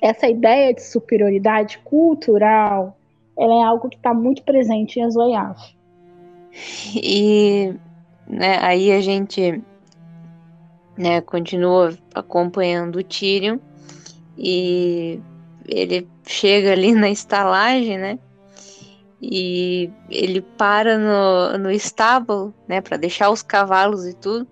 [0.00, 2.96] essa ideia de superioridade cultural,
[3.38, 5.74] ela é algo que está muito presente em Azoiaf.
[6.96, 7.74] E
[8.26, 9.62] né, aí a gente
[11.00, 13.58] né, continua acompanhando o Tyrion
[14.36, 15.20] e
[15.66, 18.18] ele chega ali na estalagem, né?
[19.20, 24.46] e ele para no, no estábulo, né, para deixar os cavalos e tudo.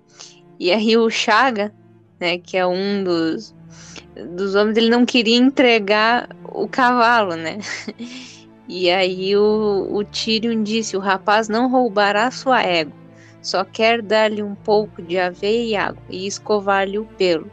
[0.60, 1.72] E aí o Chaga,
[2.20, 3.56] né, que é um dos
[4.34, 7.58] dos homens, ele não queria entregar o cavalo, né?
[8.70, 12.92] E aí o, o Tyrion disse: o rapaz não roubará sua égua,
[13.40, 17.50] só quer dar-lhe um pouco de aveia e água e escovar-lhe o pelo.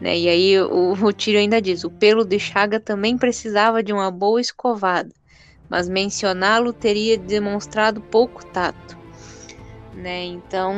[0.00, 0.18] Né?
[0.18, 4.10] E aí o, o Tyrion ainda diz: o pelo de Chaga também precisava de uma
[4.10, 5.10] boa escovada
[5.68, 8.96] mas mencioná-lo teria demonstrado pouco tato.
[9.94, 10.24] Né?
[10.26, 10.72] Então,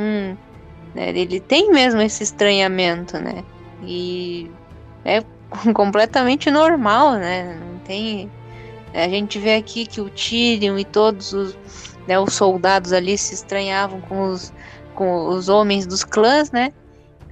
[0.95, 3.45] né, ele tem mesmo esse estranhamento, né?
[3.83, 4.51] E
[5.05, 5.23] é
[5.75, 7.59] completamente normal, né?
[7.61, 8.31] Não tem.
[8.95, 11.59] A gente vê aqui que o Tyrion e todos os,
[12.07, 14.53] né, os soldados ali se estranhavam com os,
[14.95, 16.73] com os homens dos clãs, né?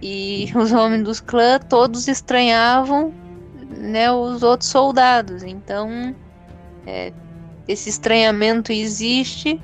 [0.03, 3.12] E os homens dos clãs todos estranhavam
[3.77, 5.43] né, os outros soldados.
[5.43, 6.14] Então,
[6.87, 7.12] é,
[7.66, 9.61] esse estranhamento existe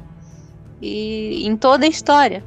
[0.81, 2.43] e em toda a história.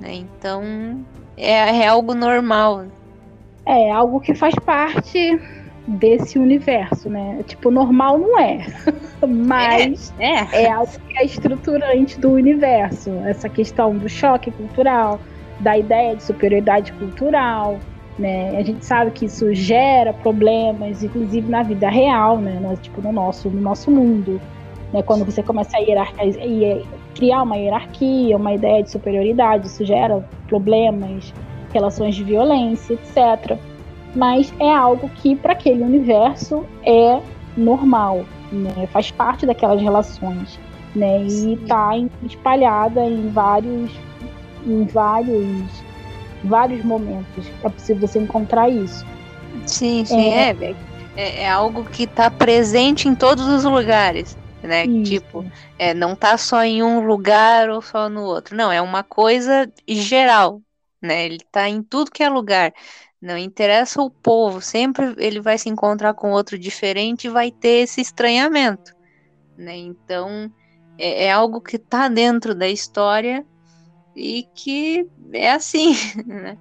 [0.00, 0.14] Né?
[0.14, 1.04] Então
[1.36, 2.86] é, é algo normal.
[3.66, 5.40] É algo que faz parte
[5.86, 7.42] desse universo, né?
[7.46, 8.66] Tipo, normal não é,
[9.26, 10.62] mas é, é.
[10.64, 13.10] é algo que é estruturante do universo.
[13.26, 15.20] Essa questão do choque cultural,
[15.60, 17.78] da ideia de superioridade cultural,
[18.18, 18.56] né?
[18.56, 22.60] A gente sabe que isso gera problemas, inclusive na vida real, né?
[22.80, 24.40] Tipo, no nosso, no nosso mundo.
[24.92, 25.02] Né?
[25.02, 26.42] Quando você começa a hierarquizar,
[27.14, 31.32] criar uma hierarquia, uma ideia de superioridade, isso gera problemas,
[31.72, 33.58] relações de violência, etc.
[34.14, 37.20] Mas é algo que, para aquele universo, é
[37.56, 38.86] normal, né?
[38.92, 40.58] faz parte daquelas relações.
[40.94, 41.22] né?
[41.24, 41.92] E está
[42.22, 43.90] espalhada em vários,
[44.66, 45.70] em vários,
[46.44, 47.46] vários momentos.
[47.62, 49.06] É possível você encontrar isso.
[49.66, 50.74] Sim, sim, é, é,
[51.16, 54.86] é, é algo que está presente em todos os lugares né?
[54.86, 55.10] Isso.
[55.10, 55.44] Tipo,
[55.78, 58.56] é, não tá só em um lugar ou só no outro.
[58.56, 60.62] Não, é uma coisa geral,
[61.00, 61.26] né?
[61.26, 62.72] Ele tá em tudo que é lugar.
[63.22, 67.84] Não interessa o povo, sempre ele vai se encontrar com outro diferente e vai ter
[67.84, 68.92] esse estranhamento,
[69.56, 69.76] né?
[69.76, 70.50] Então,
[70.98, 73.46] é, é algo que tá dentro da história
[74.16, 75.92] e que é assim,
[76.26, 76.58] né?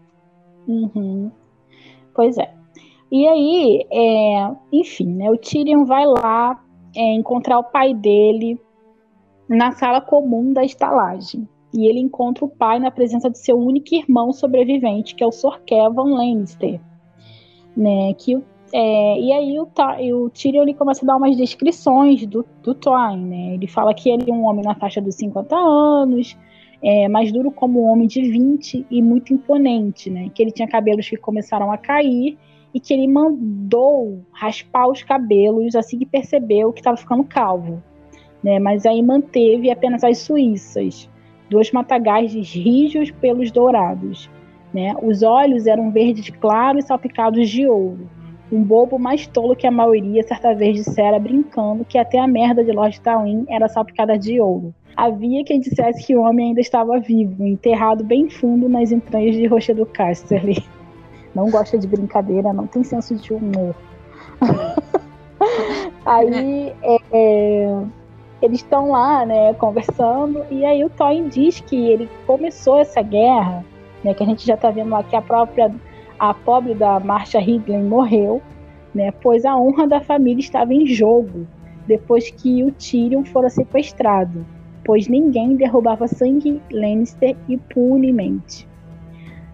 [0.68, 1.32] Uhum.
[2.14, 2.54] Pois é.
[3.12, 6.64] E aí, é, enfim, né, o Tyrion vai lá
[6.96, 8.62] é, encontrar o pai dele
[9.50, 11.50] na sala comum da estalagem.
[11.74, 15.32] E ele encontra o pai na presença de seu único irmão sobrevivente, que é o
[15.32, 16.80] Sir Kevin Lannister.
[17.76, 18.36] Né, que,
[18.74, 22.76] é, e aí o, o Tyrion ele começa a dar umas descrições do, do.
[23.18, 23.56] Né?
[23.56, 26.38] Ele fala que ele é um homem na faixa dos 50 anos,
[26.82, 30.10] é, mais duro como um homem de 20 e muito imponente.
[30.10, 30.30] Né?
[30.34, 32.38] Que ele tinha cabelos que começaram a cair
[32.74, 37.82] e que ele mandou raspar os cabelos assim que percebeu que estava ficando calvo.
[38.44, 38.60] Né?
[38.60, 41.10] Mas aí manteve apenas as suíças,
[41.52, 44.30] dois matagais rijos pelos dourados.
[44.74, 44.96] Né?
[45.04, 48.10] Os olhos eram verdes claros e salpicados de ouro.
[48.50, 52.64] Um bobo mais tolo que a maioria certa vez dissera brincando que até a merda
[52.64, 54.74] de Lord Tawin era salpicada de ouro.
[54.96, 59.46] Havia quem dissesse que o homem ainda estava vivo, enterrado bem fundo nas entranhas de
[59.46, 60.64] Rochedo Casterly
[61.36, 63.76] não gosta de brincadeira, não tem senso de humor.
[66.06, 67.84] aí é, é,
[68.42, 73.64] eles estão lá, né, conversando, e aí o Tywin diz que ele começou essa guerra,
[74.04, 75.72] né, que a gente já está vendo lá que a própria
[76.18, 78.42] a pobre da Marcia Ridley morreu,
[78.94, 81.48] né, pois a honra da família estava em jogo
[81.88, 84.46] depois que o Tyrion fora sequestrado,
[84.84, 88.68] pois ninguém derrubava sangue Lannister impunemente,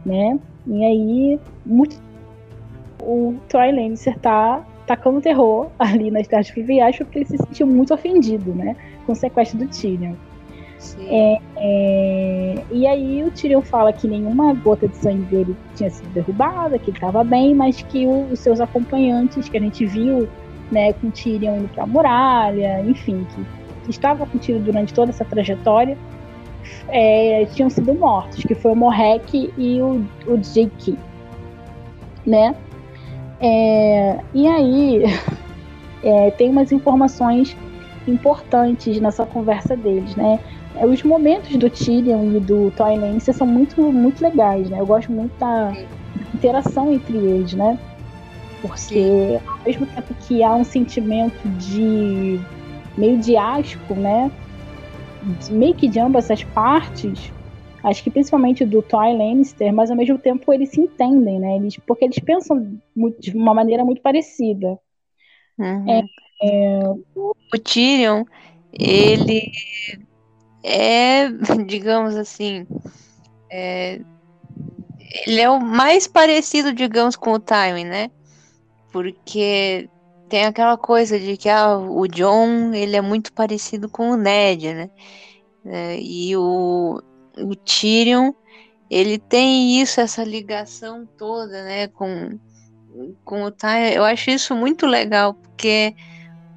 [0.05, 0.39] né?
[0.65, 2.01] E aí, muito...
[3.01, 7.93] o Troy Lannister tá tacando terror ali na cidade fluviais porque ele se sentiu muito
[7.93, 8.75] ofendido, né?
[9.05, 10.13] Com o sequestro do Tyrion.
[11.09, 16.07] É, é, e aí o Tyrion fala que nenhuma gota de sangue dele tinha sido
[16.13, 20.29] derrubada, que ele estava bem, mas que o, os seus acompanhantes, que a gente viu
[20.71, 24.93] né, com o Tyrion indo para a muralha, enfim, que estava com o Tyrion durante
[24.93, 25.97] toda essa trajetória,
[26.89, 30.97] é, tinham sido mortos, que foi o Morek e o, o Jake,
[32.25, 32.55] né?
[33.39, 35.03] É, e aí
[36.03, 37.55] é, tem umas informações
[38.07, 40.39] importantes nessa conversa deles, né?
[40.75, 44.79] É, os momentos do Tyrion e do Tywin são muito, muito legais, né?
[44.79, 45.73] Eu gosto muito da
[46.33, 47.77] interação entre eles, né?
[48.61, 52.39] Porque ao mesmo tempo que há um sentimento de
[52.97, 54.31] meio de asco, né?
[55.49, 57.31] meio que de ambas as partes,
[57.89, 61.55] acho que principalmente do Ty Lannister, mas ao mesmo tempo eles se entendem, né?
[61.55, 62.79] Eles, porque eles pensam
[63.19, 64.77] de uma maneira muito parecida.
[65.57, 65.89] Uhum.
[65.89, 66.03] É,
[66.43, 66.79] é...
[67.15, 68.26] O Tyrion,
[68.73, 69.51] ele
[70.64, 71.30] é,
[71.65, 72.68] digamos assim,
[73.49, 74.01] é,
[75.26, 78.11] ele é o mais parecido, digamos, com o Tywin, né?
[78.91, 79.89] Porque
[80.27, 84.73] tem aquela coisa de que ah, o John ele é muito parecido com o Ned,
[84.73, 84.89] né?
[85.65, 87.01] É, e o,
[87.39, 88.34] o Tyrion
[88.89, 92.39] ele tem isso, essa ligação toda, né, com,
[93.26, 93.93] com o Time.
[93.93, 95.93] Eu acho isso muito legal, porque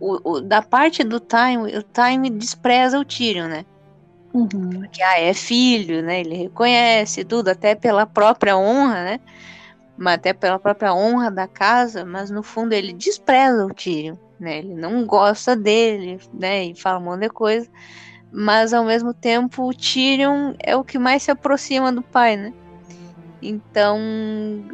[0.00, 3.64] o, o da parte do Time, o Time despreza o Tyrion, né?
[4.32, 4.70] Uhum.
[4.70, 6.20] Porque ah, é filho, né?
[6.20, 9.20] Ele reconhece tudo, até pela própria honra, né?
[10.00, 14.60] mas até pela própria honra da casa, mas no fundo ele despreza o Tyrion, né?
[14.60, 16.64] Ele não gosta dele, né?
[16.64, 17.68] E fala um monte de coisa,
[18.32, 22.52] mas ao mesmo tempo o Tyrion é o que mais se aproxima do pai, né?
[23.42, 23.98] Então,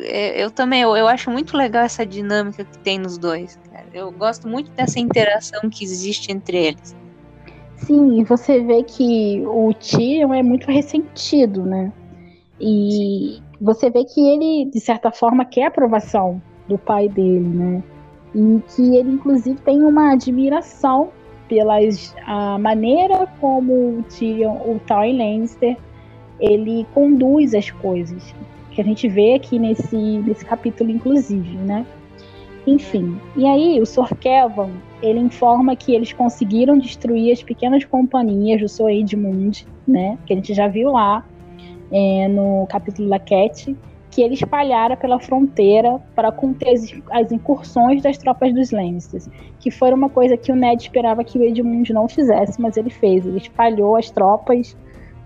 [0.00, 3.58] é, eu também eu, eu acho muito legal essa dinâmica que tem nos dois.
[3.70, 3.86] Cara.
[3.94, 6.96] Eu gosto muito dessa interação que existe entre eles.
[7.76, 11.92] Sim, você vê que o Tyrion é muito ressentido, né?
[12.60, 17.82] E você vê que ele, de certa forma, quer a aprovação do pai dele, né?
[18.34, 21.10] E que ele, inclusive, tem uma admiração
[21.48, 21.76] pela
[22.26, 25.76] a maneira como o Tyrion, o Tywin Lannister,
[26.40, 28.34] ele conduz as coisas.
[28.70, 31.86] Que a gente vê aqui nesse, nesse capítulo, inclusive, né?
[32.66, 34.14] Enfim, e aí o Sr.
[34.18, 38.90] Kevin, ele informa que eles conseguiram destruir as pequenas companhias do Sr.
[38.90, 40.18] Edmund, né?
[40.26, 41.24] Que a gente já viu lá,
[41.92, 43.74] é, no capítulo da Cat,
[44.16, 46.72] que ele espalhara pela fronteira para conter
[47.10, 49.28] as incursões das tropas dos Lannisters,
[49.60, 52.88] que foi uma coisa que o Ned esperava que o Edmund não fizesse, mas ele
[52.88, 53.26] fez.
[53.26, 54.74] Ele espalhou as tropas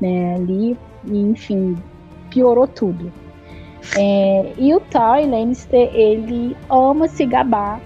[0.00, 0.76] né, ali
[1.06, 1.76] e, enfim,
[2.30, 3.12] piorou tudo.
[3.96, 7.80] É, e o Ty Lannister, ele ama se gabar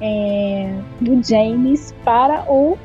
[0.00, 2.78] é, do James para o,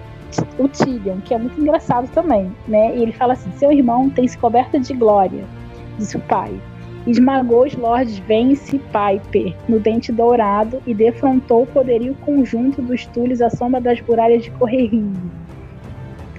[0.59, 2.93] o Tyrion, que é muito engraçado também, né?
[2.93, 5.45] E ele fala assim, seu irmão tem se coberto de glória,
[5.97, 6.53] disse o pai.
[7.05, 13.05] Esmagou os lords Vence e Piper no dente dourado e defrontou o poderio conjunto dos
[13.07, 15.11] Tules à sombra das muralhas de Correrio.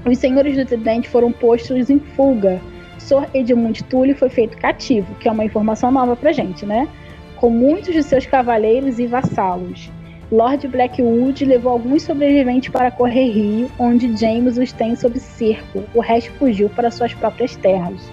[0.07, 2.61] Os senhores do Tridente foram postos em fuga
[3.05, 6.89] Sor Edmund Tully foi feito cativo, que é uma informação nova pra gente, né?
[7.37, 9.91] Com muitos de seus cavaleiros e vassalos.
[10.33, 15.85] Lord Blackwood levou alguns sobreviventes para Correr Rio, onde James os tem sob cerco.
[15.95, 18.11] O resto fugiu para suas próprias terras.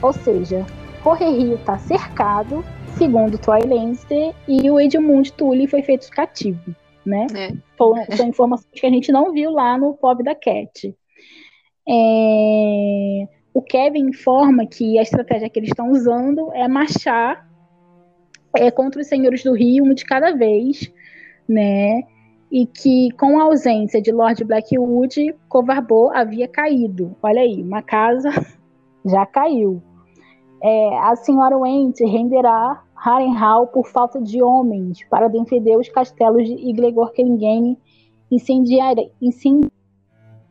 [0.00, 0.64] Ou seja,
[1.04, 2.64] Correr Rio está cercado,
[2.96, 6.74] segundo Troy Lannister, e o Edmund Tully foi feito cativo,
[7.04, 7.26] né?
[7.36, 8.16] É.
[8.16, 10.96] São informações que a gente não viu lá no Pop da Cat.
[11.86, 13.28] É...
[13.52, 17.46] O Kevin informa que a estratégia que eles estão usando é marchar
[18.56, 20.90] é, contra os senhores do Rio, um de cada vez,
[21.46, 22.00] né?
[22.50, 27.14] E que com a ausência de Lord Blackwood, Covarbô havia caído.
[27.22, 28.30] Olha aí, uma casa
[29.04, 29.82] já caiu.
[30.66, 36.54] É, a senhora Went renderá Harrenhal por falta de homens para defender os castelos de
[36.54, 37.78] Iglegor Kelingane
[38.30, 39.70] incendiar, incendiar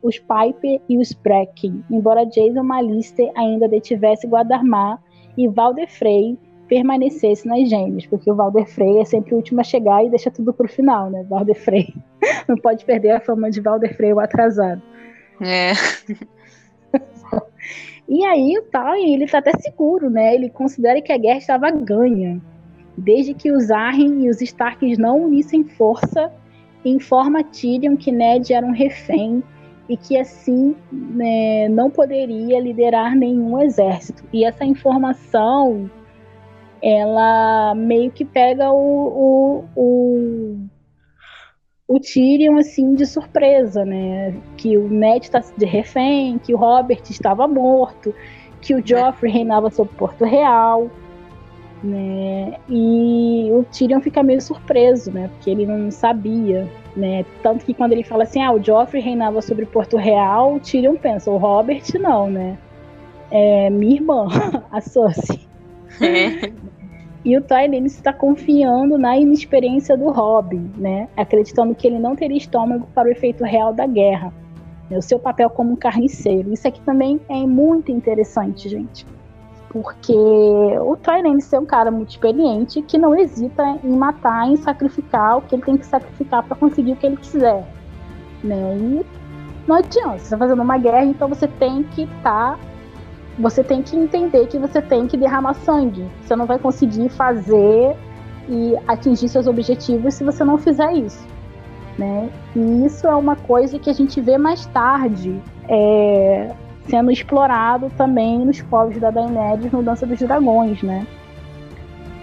[0.03, 5.01] os Piper e os Brecken, embora Jason Malister ainda detivesse Guadarmar
[5.35, 6.37] e Valdefrey
[6.67, 10.53] permanecesse nas gêmeas, porque o Valdefrey é sempre o último a chegar e deixa tudo
[10.53, 11.25] pro final, né?
[11.27, 11.91] Valdefrey
[12.47, 14.83] não pode perder a fama de Valdefrey o atrasado.
[15.41, 15.71] É.
[18.07, 20.35] e aí o tal, ele tá até seguro, né?
[20.35, 22.41] Ele considera que a guerra estava ganha,
[22.97, 26.31] desde que os Arryn e os Starks não unissem força,
[26.83, 29.41] informa Tyrion que Ned era um refém
[29.87, 34.23] e que assim né, não poderia liderar nenhum exército.
[34.33, 35.89] E essa informação
[36.81, 40.57] ela meio que pega o, o, o,
[41.87, 44.33] o Tyrion assim de surpresa, né?
[44.57, 48.13] Que o Ned está de refém, que o Robert estava morto,
[48.61, 50.89] que o Joffrey reinava sobre Porto Real,
[51.83, 52.57] né?
[52.69, 55.29] E o Tyrion fica meio surpreso, né?
[55.29, 57.25] Porque ele não sabia né?
[57.41, 60.95] Tanto que quando ele fala assim, ah, o Joffrey reinava sobre Porto Real, o Tyrion
[60.95, 62.57] pensa, o Robert não, né?
[63.31, 64.27] É minha irmã,
[64.71, 65.41] a Cersei.
[66.01, 66.51] É.
[67.25, 71.07] E o Tywin está confiando na inexperiência do Robin, né?
[71.15, 74.33] Acreditando que ele não teria estômago para o efeito real da guerra.
[74.89, 74.97] Né?
[74.97, 76.51] O seu papel como um carniceiro.
[76.51, 79.05] Isso aqui também é muito interessante, gente
[79.73, 85.39] porque o Tyrese é um cara muito experiente que não hesita em matar, em sacrificar
[85.39, 87.67] o que ele tem que sacrificar para conseguir o que ele quiser,
[88.43, 88.77] né?
[88.77, 89.05] E
[89.67, 92.59] não adianta, você está fazendo uma guerra, então você tem que estar, tá,
[93.37, 96.05] você tem que entender que você tem que derramar sangue.
[96.21, 97.95] Você não vai conseguir fazer
[98.47, 101.25] e atingir seus objetivos se você não fizer isso,
[101.97, 102.29] né?
[102.55, 105.41] E isso é uma coisa que a gente vê mais tarde.
[105.67, 106.53] É,
[106.87, 111.07] sendo explorado também nos povos da Daenerys no Dança dos Dragões, né?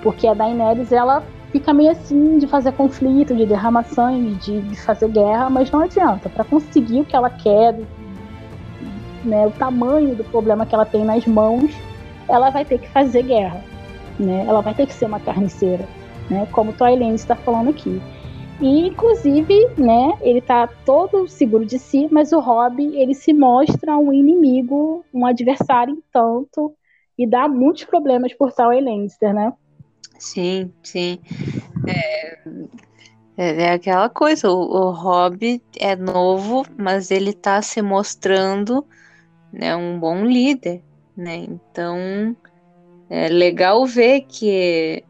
[0.03, 4.77] Porque a Daenerys, ela fica meio assim de fazer conflito, de derramar sangue, de, de
[4.81, 6.28] fazer guerra, mas não adianta.
[6.28, 7.78] Para conseguir o que ela quer,
[9.24, 11.72] né, o tamanho do problema que ela tem nas mãos,
[12.28, 13.62] ela vai ter que fazer guerra.
[14.18, 14.44] Né?
[14.47, 15.86] Ela vai ter que ser uma carniceira,
[16.28, 16.47] né?
[16.52, 18.01] como o Toylene está falando aqui.
[18.60, 23.97] E, inclusive, né, ele tá todo seguro de si, mas o Rob, ele se mostra
[23.97, 26.74] um inimigo, um adversário em tanto,
[27.18, 29.55] e dá muitos problemas por tal Lannister, né?
[30.18, 31.18] Sim, sim.
[31.88, 32.38] É,
[33.38, 34.94] é, é aquela coisa, o, o
[35.78, 38.86] é novo, mas ele tá se mostrando
[39.52, 40.82] né, um bom líder,
[41.16, 41.36] né?
[41.36, 42.36] Então,
[43.09, 45.05] é legal ver que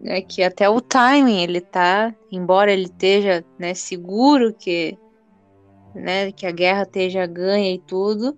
[0.00, 4.96] né, que até o timing ele tá, embora ele esteja né, seguro que,
[5.94, 8.36] né, que a guerra esteja ganha e tudo,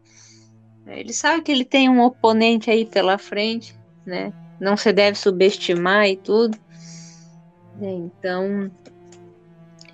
[0.86, 4.32] ele sabe que ele tem um oponente aí pela frente, né?
[4.58, 6.58] Não se deve subestimar e tudo.
[7.80, 8.70] Então,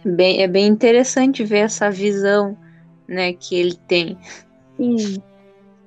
[0.04, 2.56] é bem, é bem interessante ver essa visão,
[3.08, 4.16] né, que ele tem.
[4.76, 5.22] Sim.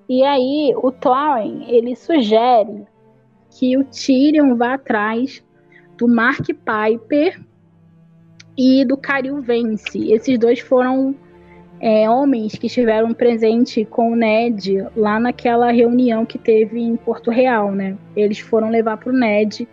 [0.09, 2.85] E aí, o Thorin, ele sugere
[3.49, 5.43] que o Tyrion vá atrás
[5.97, 7.41] do Mark Piper
[8.57, 10.11] e do Caril Vence.
[10.11, 11.15] Esses dois foram
[11.79, 17.29] é, homens que estiveram presentes com o Ned lá naquela reunião que teve em Porto
[17.29, 17.97] Real, né?
[18.15, 19.67] Eles foram levar para o Ned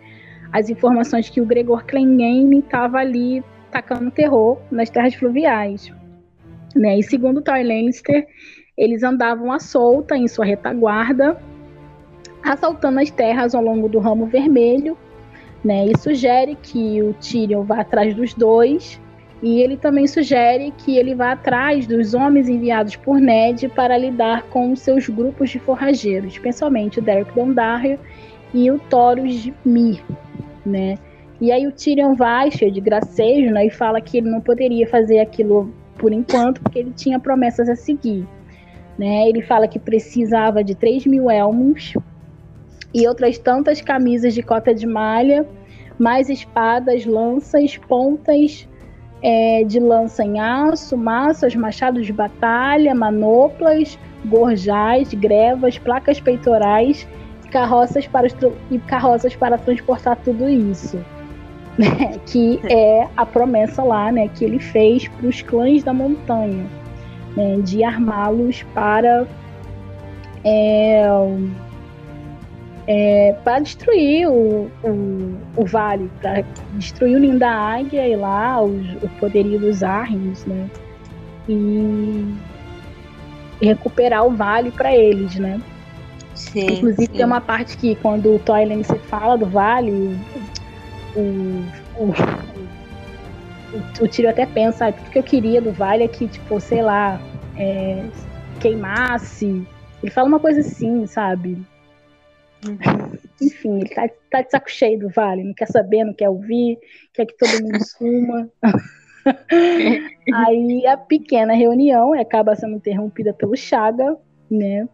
[0.51, 5.91] as informações que o Gregor Clegane estava ali tacando terror nas terras fluviais.
[6.75, 6.99] Né?
[6.99, 8.25] E segundo Toy Lannister,
[8.77, 11.37] eles andavam à solta em sua retaguarda,
[12.43, 14.97] assaltando as terras ao longo do Ramo Vermelho,
[15.63, 15.87] né?
[15.87, 19.01] E sugere que o Tyrion vá atrás dos dois,
[19.41, 24.43] e ele também sugere que ele vá atrás dos homens enviados por Ned para lidar
[24.43, 27.97] com seus grupos de forrageiros, especialmente o Derek Dondarrion
[28.53, 30.03] e o Thoros de Mir,
[30.65, 30.97] né?
[31.41, 34.87] E aí o Tyrion vai, cheio de gracejo, né, e fala que ele não poderia
[34.87, 38.25] fazer aquilo por enquanto, porque ele tinha promessas a seguir.
[38.97, 39.27] Né?
[39.27, 41.93] Ele fala que precisava de 3 mil elmos
[42.93, 45.45] e outras tantas camisas de cota de malha,
[45.99, 48.67] mais espadas, lanças, pontas
[49.21, 57.07] é, de lança em aço, maços, machados de batalha, manoplas, gorjais, grevas, placas peitorais
[57.55, 58.27] carroças para,
[58.69, 60.97] e carroças para transportar tudo isso.
[61.77, 62.19] Né?
[62.25, 66.65] Que é a promessa lá né, que ele fez para os clãs da montanha
[67.35, 69.27] né, de armá-los para
[70.43, 71.03] é,
[72.87, 76.43] é, para destruir o, o, o vale, para
[76.73, 80.69] destruir o ninho da águia e lá os, o poderio dos Arrens, né?
[81.49, 82.35] E,
[83.61, 85.59] recuperar o vale para eles, né?
[86.35, 87.13] Sim, Inclusive sim.
[87.13, 89.91] tem uma parte que quando o Toyland se fala do vale,
[91.15, 91.63] o,
[91.97, 92.13] o,
[94.01, 96.81] o, Tiro até pensa, ah, tudo que eu queria do vale é que, tipo, sei
[96.81, 97.19] lá,
[97.57, 98.03] é,
[98.59, 99.67] queimasse.
[100.01, 101.57] Ele fala uma coisa assim, sabe?
[102.65, 103.11] Uhum.
[103.41, 106.79] Enfim, ele tá, tá de saco cheio do vale, não quer saber, não quer ouvir,
[107.13, 108.49] quer que todo mundo suma.
[110.33, 114.17] Aí a pequena reunião acaba sendo interrompida pelo Chaga,
[114.49, 114.87] né?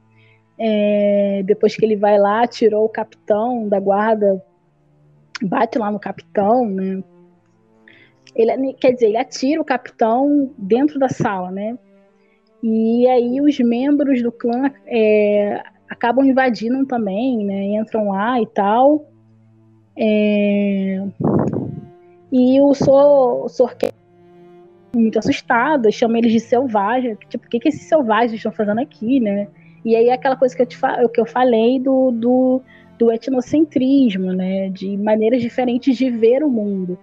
[0.57, 4.43] É, depois que ele vai lá, tirou o capitão da guarda,
[5.41, 7.03] bate lá no capitão, né?
[8.35, 11.77] Ele, quer dizer, ele atira o capitão dentro da sala, né?
[12.63, 17.65] E aí os membros do clã é, acabam invadindo também, né?
[17.75, 19.05] Entram lá e tal.
[19.97, 21.03] É...
[22.31, 23.49] E o Sor,
[24.95, 27.17] muito assustado, chama eles de selvagem.
[27.27, 29.47] Tipo, o que, que esses selvagens estão fazendo aqui, né?
[29.83, 30.77] E aí aquela coisa que eu, te
[31.13, 32.61] que eu falei do, do,
[32.97, 34.69] do etnocentrismo, né?
[34.69, 36.97] De maneiras diferentes de ver o mundo.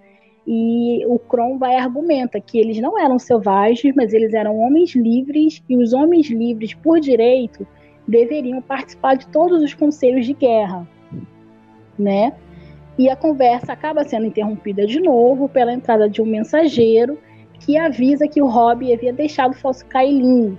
[0.51, 5.63] E o Kron vai argumenta que eles não eram selvagens, mas eles eram homens livres
[5.69, 7.67] e os homens livres por direito
[8.09, 10.89] deveriam participar de todos os conselhos de guerra,
[11.99, 12.33] né?
[12.99, 17.19] E a conversa acaba sendo interrompida de novo pela entrada de um mensageiro
[17.61, 20.59] que avisa que o Robb havia deixado o falso Kailin,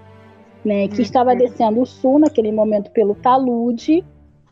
[0.64, 1.02] né, que uhum.
[1.02, 4.06] estava descendo o sul naquele momento pelo talude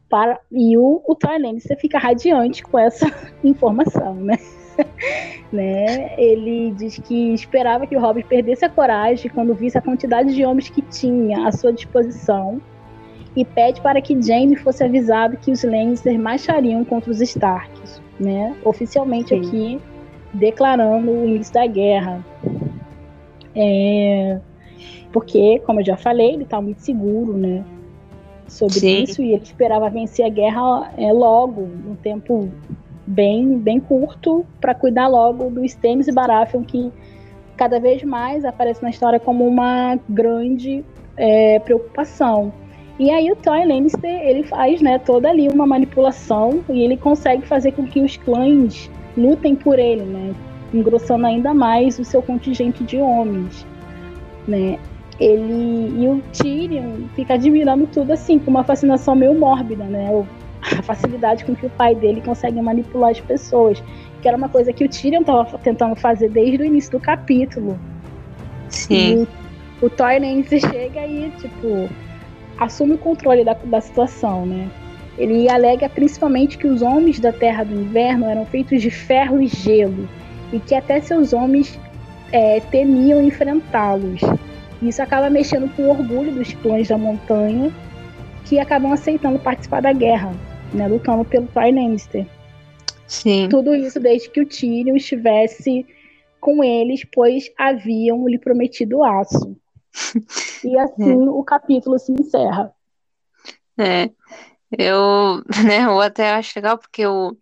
[0.10, 1.16] para e o, o
[1.60, 3.06] você fica radiante com essa
[3.44, 4.38] informação, né?
[5.52, 6.14] né?
[6.18, 10.46] Ele diz que esperava que o Hobbit perdesse a coragem quando visse a quantidade de
[10.46, 12.62] homens que tinha à sua disposição
[13.36, 18.56] e pede para que Jaime fosse avisado que os Lannister marchariam contra os Starks, né?
[18.64, 19.40] Oficialmente Sim.
[19.40, 19.82] aqui
[20.34, 22.26] declarando o início da guerra.
[23.56, 24.40] É,
[25.12, 27.64] porque, como eu já falei, ele está muito seguro, né?
[28.48, 29.04] Sobre Sim.
[29.04, 32.50] isso e ele esperava vencer a guerra é, logo, num tempo
[33.08, 36.92] bem, bem curto para cuidar logo do Stennis e Baratheon, que
[37.56, 40.84] cada vez mais aparece na história como uma grande
[41.16, 42.52] é, preocupação.
[43.00, 47.46] E aí o Toy Lannister, ele faz né, toda ali uma manipulação e ele consegue
[47.46, 50.34] fazer com que os clãs lutem por ele, né,
[50.74, 53.66] engrossando ainda mais o seu contingente de homens.
[54.48, 54.80] Né.
[55.20, 60.10] Ele e o Tyrion fica admirando tudo assim, com uma fascinação meio mórbida, né?
[60.62, 63.82] A facilidade com que o pai dele consegue manipular as pessoas,
[64.22, 67.80] que era uma coisa que o Tyrion estava tentando fazer desde o início do capítulo.
[68.70, 69.28] Sim.
[69.82, 71.90] E o, Torrance chega e, tipo,
[72.58, 74.70] assume o controle da, da situação, né?
[75.18, 79.48] Ele alega principalmente que os homens da Terra do Inverno eram feitos de ferro e
[79.48, 80.08] gelo,
[80.54, 81.80] e que até seus homens
[82.32, 84.22] é, temiam enfrentá-los.
[84.82, 87.72] Isso acaba mexendo com o orgulho dos clãs da montanha,
[88.46, 90.32] que acabam aceitando participar da guerra,
[90.74, 92.28] né, lutando pelo Prime Minister.
[93.08, 93.48] Sim.
[93.50, 95.86] Tudo isso desde que o Tyrion estivesse
[96.40, 99.56] com eles, pois haviam lhe prometido aço.
[100.64, 101.30] E assim é.
[101.30, 102.74] o capítulo se encerra.
[103.78, 104.10] É.
[104.72, 107.38] Eu, né, eu até acho legal porque o,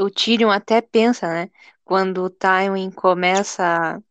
[0.00, 1.50] o Tyrion até pensa, né,
[1.84, 4.02] quando o Tywin começa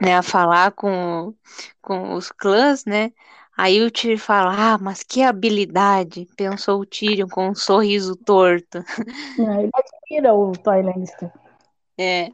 [0.00, 1.34] né, a falar com,
[1.80, 3.12] com os clãs, né?
[3.56, 8.78] Aí o Tyrion fala, ah, mas que habilidade, pensou o Tyrion com um sorriso torto.
[8.78, 8.82] É,
[9.62, 11.32] ele admira o Toy Lannister.
[11.96, 12.30] É.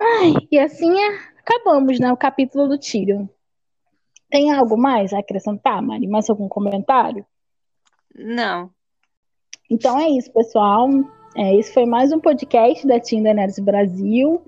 [0.00, 0.94] Ai, e assim
[1.38, 3.26] acabamos, né, o capítulo do Tyrion.
[4.30, 6.06] Tem algo mais a acrescentar, Mari?
[6.06, 7.24] Mais algum comentário?
[8.14, 8.70] Não.
[9.70, 10.88] Então é isso, pessoal.
[11.36, 14.42] É, esse foi mais um podcast da Tinda Nerds Brasil.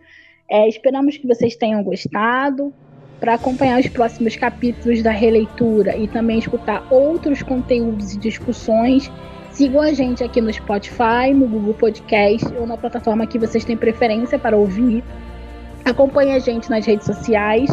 [0.49, 2.75] É, esperamos que vocês tenham gostado.
[3.21, 9.13] Para acompanhar os próximos capítulos da releitura e também escutar outros conteúdos e discussões,
[9.51, 13.77] sigam a gente aqui no Spotify, no Google Podcast ou na plataforma que vocês têm
[13.77, 15.05] preferência para ouvir.
[15.85, 17.71] Acompanhe a gente nas redes sociais.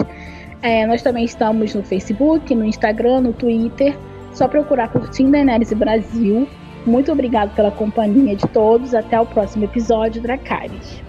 [0.61, 3.97] É, nós também estamos no Facebook, no Instagram, no Twitter.
[4.33, 5.45] Só procurar por Tinder
[5.77, 6.45] Brasil.
[6.85, 8.93] Muito obrigado pela companhia de todos.
[8.93, 11.06] Até o próximo episódio, Dracarys.